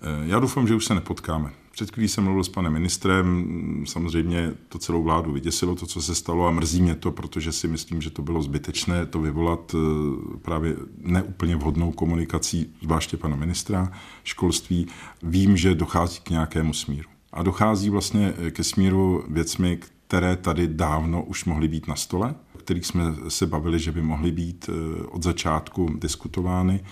Eh, 0.02 0.28
já 0.28 0.40
doufám, 0.40 0.68
že 0.68 0.76
už 0.76 0.86
se 0.86 0.96
nepotkáme. 0.96 1.52
Před 1.72 1.92
chvílí 1.92 2.08
jsem 2.08 2.24
mluvil 2.24 2.44
s 2.44 2.50
panem 2.50 2.74
ministrem, 2.74 3.48
samozřejmě 3.88 4.54
to 4.70 4.80
celou 4.80 5.04
vládu 5.04 5.32
vyděsilo, 5.32 5.76
to, 5.76 5.86
co 5.86 6.02
se 6.02 6.16
stalo 6.16 6.48
a 6.48 6.52
mrzí 6.52 6.82
mě 6.82 6.96
to, 6.96 7.12
protože 7.12 7.52
si 7.52 7.68
myslím, 7.68 8.02
že 8.02 8.10
to 8.10 8.22
bylo 8.22 8.42
zbytečné 8.42 9.06
to 9.06 9.20
vyvolat 9.20 9.76
eh, 9.76 10.38
právě 10.42 10.76
neúplně 11.02 11.56
vhodnou 11.56 11.92
komunikací, 11.92 12.74
zvláště 12.82 13.18
pana 13.18 13.36
ministra 13.36 13.92
školství. 14.24 14.88
Vím, 15.24 15.58
že 15.58 15.76
dochází 15.76 16.20
k 16.24 16.30
nějakému 16.30 16.74
smíru. 16.74 17.10
A 17.34 17.44
dochází 17.44 17.90
vlastně 17.90 18.34
eh, 18.38 18.52
ke 18.52 18.64
smíru 18.64 19.24
věcmi, 19.28 19.80
které 20.08 20.36
tady 20.36 20.68
dávno 20.68 21.24
už 21.24 21.46
mohly 21.46 21.68
být 21.68 21.88
na 21.88 21.96
stole, 21.96 22.36
o 22.56 22.58
kterých 22.58 22.86
jsme 22.86 23.04
se 23.28 23.48
bavili, 23.48 23.80
že 23.80 23.92
by 23.92 24.02
mohly 24.02 24.32
být 24.32 24.70
od 25.10 25.24
začátku 25.24 25.90
diskutovány 26.00 26.84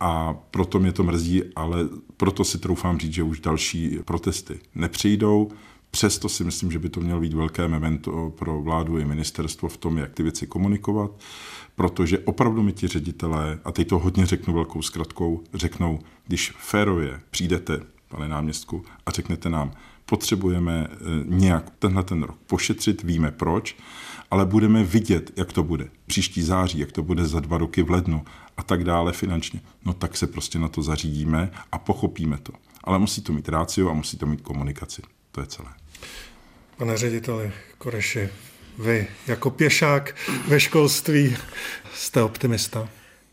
a 0.00 0.34
proto 0.50 0.78
mě 0.78 0.92
to 0.92 1.02
mrzí, 1.02 1.42
ale 1.56 1.88
proto 2.16 2.44
si 2.44 2.58
troufám 2.58 2.98
říct, 2.98 3.12
že 3.12 3.22
už 3.22 3.40
další 3.40 3.98
protesty 4.04 4.60
nepřijdou. 4.74 5.50
Přesto 5.90 6.28
si 6.28 6.44
myslím, 6.44 6.70
že 6.70 6.78
by 6.78 6.88
to 6.88 7.00
mělo 7.00 7.20
být 7.20 7.34
velké 7.34 7.68
memento 7.68 8.32
pro 8.38 8.62
vládu 8.62 8.98
i 8.98 9.04
ministerstvo 9.04 9.68
v 9.68 9.76
tom, 9.76 9.98
jak 9.98 10.14
ty 10.14 10.22
věci 10.22 10.46
komunikovat, 10.46 11.10
protože 11.74 12.18
opravdu 12.18 12.62
mi 12.62 12.72
ti 12.72 12.88
ředitelé, 12.88 13.58
a 13.64 13.72
teď 13.72 13.88
to 13.88 13.98
hodně 13.98 14.26
řeknu 14.26 14.54
velkou 14.54 14.82
zkratkou, 14.82 15.42
řeknou, 15.54 16.00
když 16.26 16.52
férově 16.58 17.20
přijdete, 17.30 17.80
pane 18.08 18.28
náměstku, 18.28 18.84
a 19.06 19.10
řeknete 19.10 19.50
nám, 19.50 19.72
potřebujeme 20.06 20.88
eh, 20.90 20.96
nějak 21.24 21.70
tenhle 21.78 22.02
ten 22.02 22.22
rok 22.22 22.38
pošetřit, 22.46 23.02
víme 23.02 23.30
proč, 23.30 23.76
ale 24.30 24.46
budeme 24.46 24.84
vidět, 24.84 25.30
jak 25.36 25.52
to 25.52 25.62
bude 25.62 25.88
příští 26.06 26.42
září, 26.42 26.78
jak 26.78 26.92
to 26.92 27.02
bude 27.02 27.26
za 27.26 27.40
dva 27.40 27.58
roky 27.58 27.82
v 27.82 27.90
lednu 27.90 28.24
a 28.56 28.62
tak 28.62 28.84
dále 28.84 29.12
finančně, 29.12 29.60
no 29.84 29.92
tak 29.92 30.16
se 30.16 30.26
prostě 30.26 30.58
na 30.58 30.68
to 30.68 30.82
zařídíme 30.82 31.50
a 31.72 31.78
pochopíme 31.78 32.38
to. 32.38 32.52
Ale 32.84 32.98
musí 32.98 33.22
to 33.22 33.32
mít 33.32 33.48
rácio 33.48 33.90
a 33.90 33.92
musí 33.92 34.18
to 34.18 34.26
mít 34.26 34.40
komunikaci. 34.40 35.02
To 35.32 35.40
je 35.40 35.46
celé. 35.46 35.68
Pane 36.76 36.96
řediteli 36.96 37.52
Koreši, 37.78 38.28
vy 38.78 39.06
jako 39.26 39.50
pěšák 39.50 40.14
ve 40.48 40.60
školství 40.60 41.36
jste 41.94 42.22
optimista? 42.22 42.88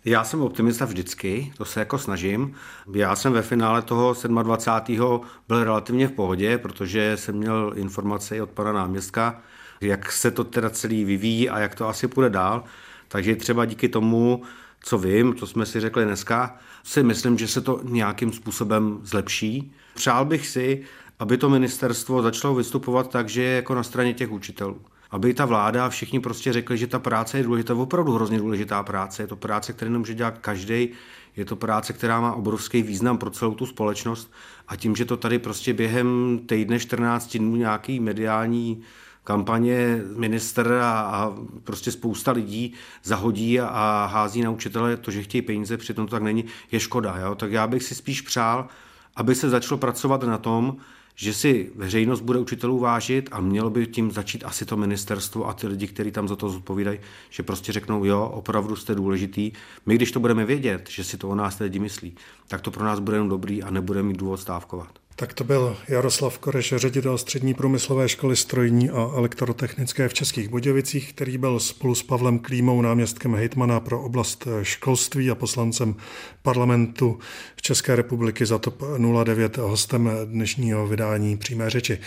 Já 0.05 0.23
jsem 0.23 0.41
optimista 0.41 0.85
vždycky, 0.85 1.53
to 1.57 1.65
se 1.65 1.79
jako 1.79 1.97
snažím. 1.97 2.55
Já 2.93 3.15
jsem 3.15 3.33
ve 3.33 3.41
finále 3.41 3.81
toho 3.81 4.15
27. 4.43 5.21
byl 5.47 5.63
relativně 5.63 6.07
v 6.07 6.11
pohodě, 6.11 6.57
protože 6.57 7.17
jsem 7.17 7.35
měl 7.35 7.73
informace 7.75 8.41
od 8.41 8.49
pana 8.49 8.71
náměstka, 8.71 9.41
jak 9.81 10.11
se 10.11 10.31
to 10.31 10.43
teda 10.43 10.69
celý 10.69 11.05
vyvíjí 11.05 11.49
a 11.49 11.59
jak 11.59 11.75
to 11.75 11.87
asi 11.87 12.07
půjde 12.07 12.29
dál. 12.29 12.63
Takže 13.07 13.35
třeba 13.35 13.65
díky 13.65 13.89
tomu, 13.89 14.43
co 14.83 14.97
vím, 14.97 15.35
co 15.35 15.47
jsme 15.47 15.65
si 15.65 15.79
řekli 15.79 16.05
dneska, 16.05 16.57
si 16.83 17.03
myslím, 17.03 17.37
že 17.37 17.47
se 17.47 17.61
to 17.61 17.79
nějakým 17.83 18.33
způsobem 18.33 18.99
zlepší. 19.03 19.73
Přál 19.93 20.25
bych 20.25 20.47
si, 20.47 20.83
aby 21.19 21.37
to 21.37 21.49
ministerstvo 21.49 22.21
začalo 22.21 22.55
vystupovat 22.55 23.09
tak, 23.09 23.29
že 23.29 23.41
je 23.41 23.55
jako 23.55 23.75
na 23.75 23.83
straně 23.83 24.13
těch 24.13 24.31
učitelů. 24.31 24.81
Aby 25.11 25.33
ta 25.33 25.45
vláda 25.45 25.85
a 25.85 25.89
všichni 25.89 26.19
prostě 26.19 26.53
řekli, 26.53 26.77
že 26.77 26.87
ta 26.87 26.99
práce 26.99 27.37
je 27.37 27.43
důležitá, 27.43 27.75
opravdu 27.75 28.11
hrozně 28.11 28.39
důležitá 28.39 28.83
práce. 28.83 29.23
Je 29.23 29.27
to 29.27 29.35
práce, 29.35 29.73
kterou 29.73 29.91
nemůže 29.91 30.13
dělat 30.13 30.37
každý. 30.37 30.89
Je 31.35 31.45
to 31.45 31.55
práce, 31.55 31.93
která 31.93 32.21
má 32.21 32.33
obrovský 32.33 32.81
význam 32.81 33.17
pro 33.17 33.29
celou 33.29 33.53
tu 33.53 33.65
společnost. 33.65 34.31
A 34.67 34.75
tím, 34.75 34.95
že 34.95 35.05
to 35.05 35.17
tady 35.17 35.39
prostě 35.39 35.73
během 35.73 36.39
týdne 36.45 36.79
14 36.79 37.37
dnů 37.37 37.55
nějaký 37.55 37.99
mediální 37.99 38.81
kampaně 39.23 40.01
minister 40.15 40.71
a, 40.71 41.01
a 41.01 41.33
prostě 41.63 41.91
spousta 41.91 42.31
lidí 42.31 42.73
zahodí 43.03 43.59
a, 43.59 43.67
a 43.67 44.05
hází 44.05 44.41
na 44.41 44.49
učitele 44.49 44.97
to, 44.97 45.11
že 45.11 45.23
chtějí 45.23 45.41
peníze, 45.41 45.77
přitom 45.77 46.05
to 46.05 46.11
tak 46.11 46.23
není, 46.23 46.45
je 46.71 46.79
škoda. 46.79 47.17
Jo? 47.17 47.35
Tak 47.35 47.51
já 47.51 47.67
bych 47.67 47.83
si 47.83 47.95
spíš 47.95 48.21
přál, 48.21 48.67
aby 49.15 49.35
se 49.35 49.49
začalo 49.49 49.77
pracovat 49.77 50.23
na 50.23 50.37
tom, 50.37 50.77
že 51.15 51.33
si 51.33 51.71
veřejnost 51.75 52.21
bude 52.21 52.39
učitelů 52.39 52.79
vážit 52.79 53.29
a 53.31 53.41
mělo 53.41 53.69
by 53.69 53.87
tím 53.87 54.11
začít 54.11 54.43
asi 54.43 54.65
to 54.65 54.77
ministerstvo 54.77 55.47
a 55.47 55.53
ty 55.53 55.67
lidi, 55.67 55.87
kteří 55.87 56.11
tam 56.11 56.27
za 56.27 56.35
to 56.35 56.49
zodpovídají, 56.49 56.99
že 57.29 57.43
prostě 57.43 57.71
řeknou, 57.71 58.05
jo, 58.05 58.31
opravdu 58.33 58.75
jste 58.75 58.95
důležitý. 58.95 59.51
My, 59.85 59.95
když 59.95 60.11
to 60.11 60.19
budeme 60.19 60.45
vědět, 60.45 60.89
že 60.89 61.03
si 61.03 61.17
to 61.17 61.29
o 61.29 61.35
nás 61.35 61.59
lidi 61.59 61.79
myslí, 61.79 62.15
tak 62.47 62.61
to 62.61 62.71
pro 62.71 62.85
nás 62.85 62.99
bude 62.99 63.17
jenom 63.17 63.29
dobrý 63.29 63.63
a 63.63 63.69
nebude 63.69 64.03
mít 64.03 64.17
důvod 64.17 64.37
stávkovat. 64.37 65.00
Tak 65.21 65.33
to 65.33 65.43
byl 65.43 65.77
Jaroslav 65.87 66.39
Koreš, 66.39 66.73
ředitel 66.77 67.17
střední 67.17 67.53
průmyslové 67.53 68.09
školy 68.09 68.35
strojní 68.35 68.89
a 68.89 69.11
elektrotechnické 69.15 70.07
v 70.07 70.13
Českých 70.13 70.49
Budějovicích, 70.49 71.13
který 71.13 71.37
byl 71.37 71.59
spolu 71.59 71.95
s 71.95 72.03
Pavlem 72.03 72.39
Klímou 72.39 72.81
náměstkem 72.81 73.35
hejtmana 73.35 73.79
pro 73.79 74.01
oblast 74.01 74.47
školství 74.61 75.31
a 75.31 75.35
poslancem 75.35 75.95
parlamentu 76.41 77.19
České 77.61 77.95
republiky 77.95 78.45
za 78.45 78.57
TOP 78.57 78.83
09 79.23 79.57
hostem 79.57 80.11
dnešního 80.25 80.87
vydání 80.87 81.37
přímé 81.37 81.69
řeči. 81.69 81.99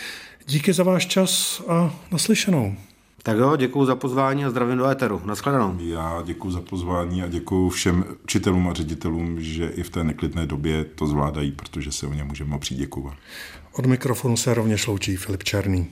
Díky 0.47 0.73
za 0.73 0.83
váš 0.83 1.05
čas 1.05 1.61
a 1.67 1.95
naslyšenou. 2.11 2.75
Tak 3.25 3.37
jo, 3.37 3.55
děkuji 3.55 3.85
za 3.85 3.95
pozvání 3.95 4.45
a 4.45 4.49
zdravím 4.49 4.77
do 4.77 4.85
éteru. 4.85 5.21
Naschledanou. 5.25 5.77
Já 5.79 6.21
děkuji 6.25 6.51
za 6.51 6.61
pozvání 6.61 7.23
a 7.23 7.27
děkuji 7.27 7.69
všem 7.69 8.05
učitelům 8.23 8.67
a 8.67 8.73
ředitelům, 8.73 9.41
že 9.41 9.67
i 9.67 9.83
v 9.83 9.89
té 9.89 10.03
neklidné 10.03 10.45
době 10.45 10.83
to 10.83 11.07
zvládají, 11.07 11.51
protože 11.51 11.91
se 11.91 12.07
o 12.07 12.13
ně 12.13 12.23
můžeme 12.23 12.55
opřít 12.55 12.77
děkovat. 12.77 13.13
Od 13.71 13.85
mikrofonu 13.85 14.37
se 14.37 14.53
rovněž 14.53 14.87
loučí 14.87 15.15
Filip 15.15 15.43
Černý. 15.43 15.87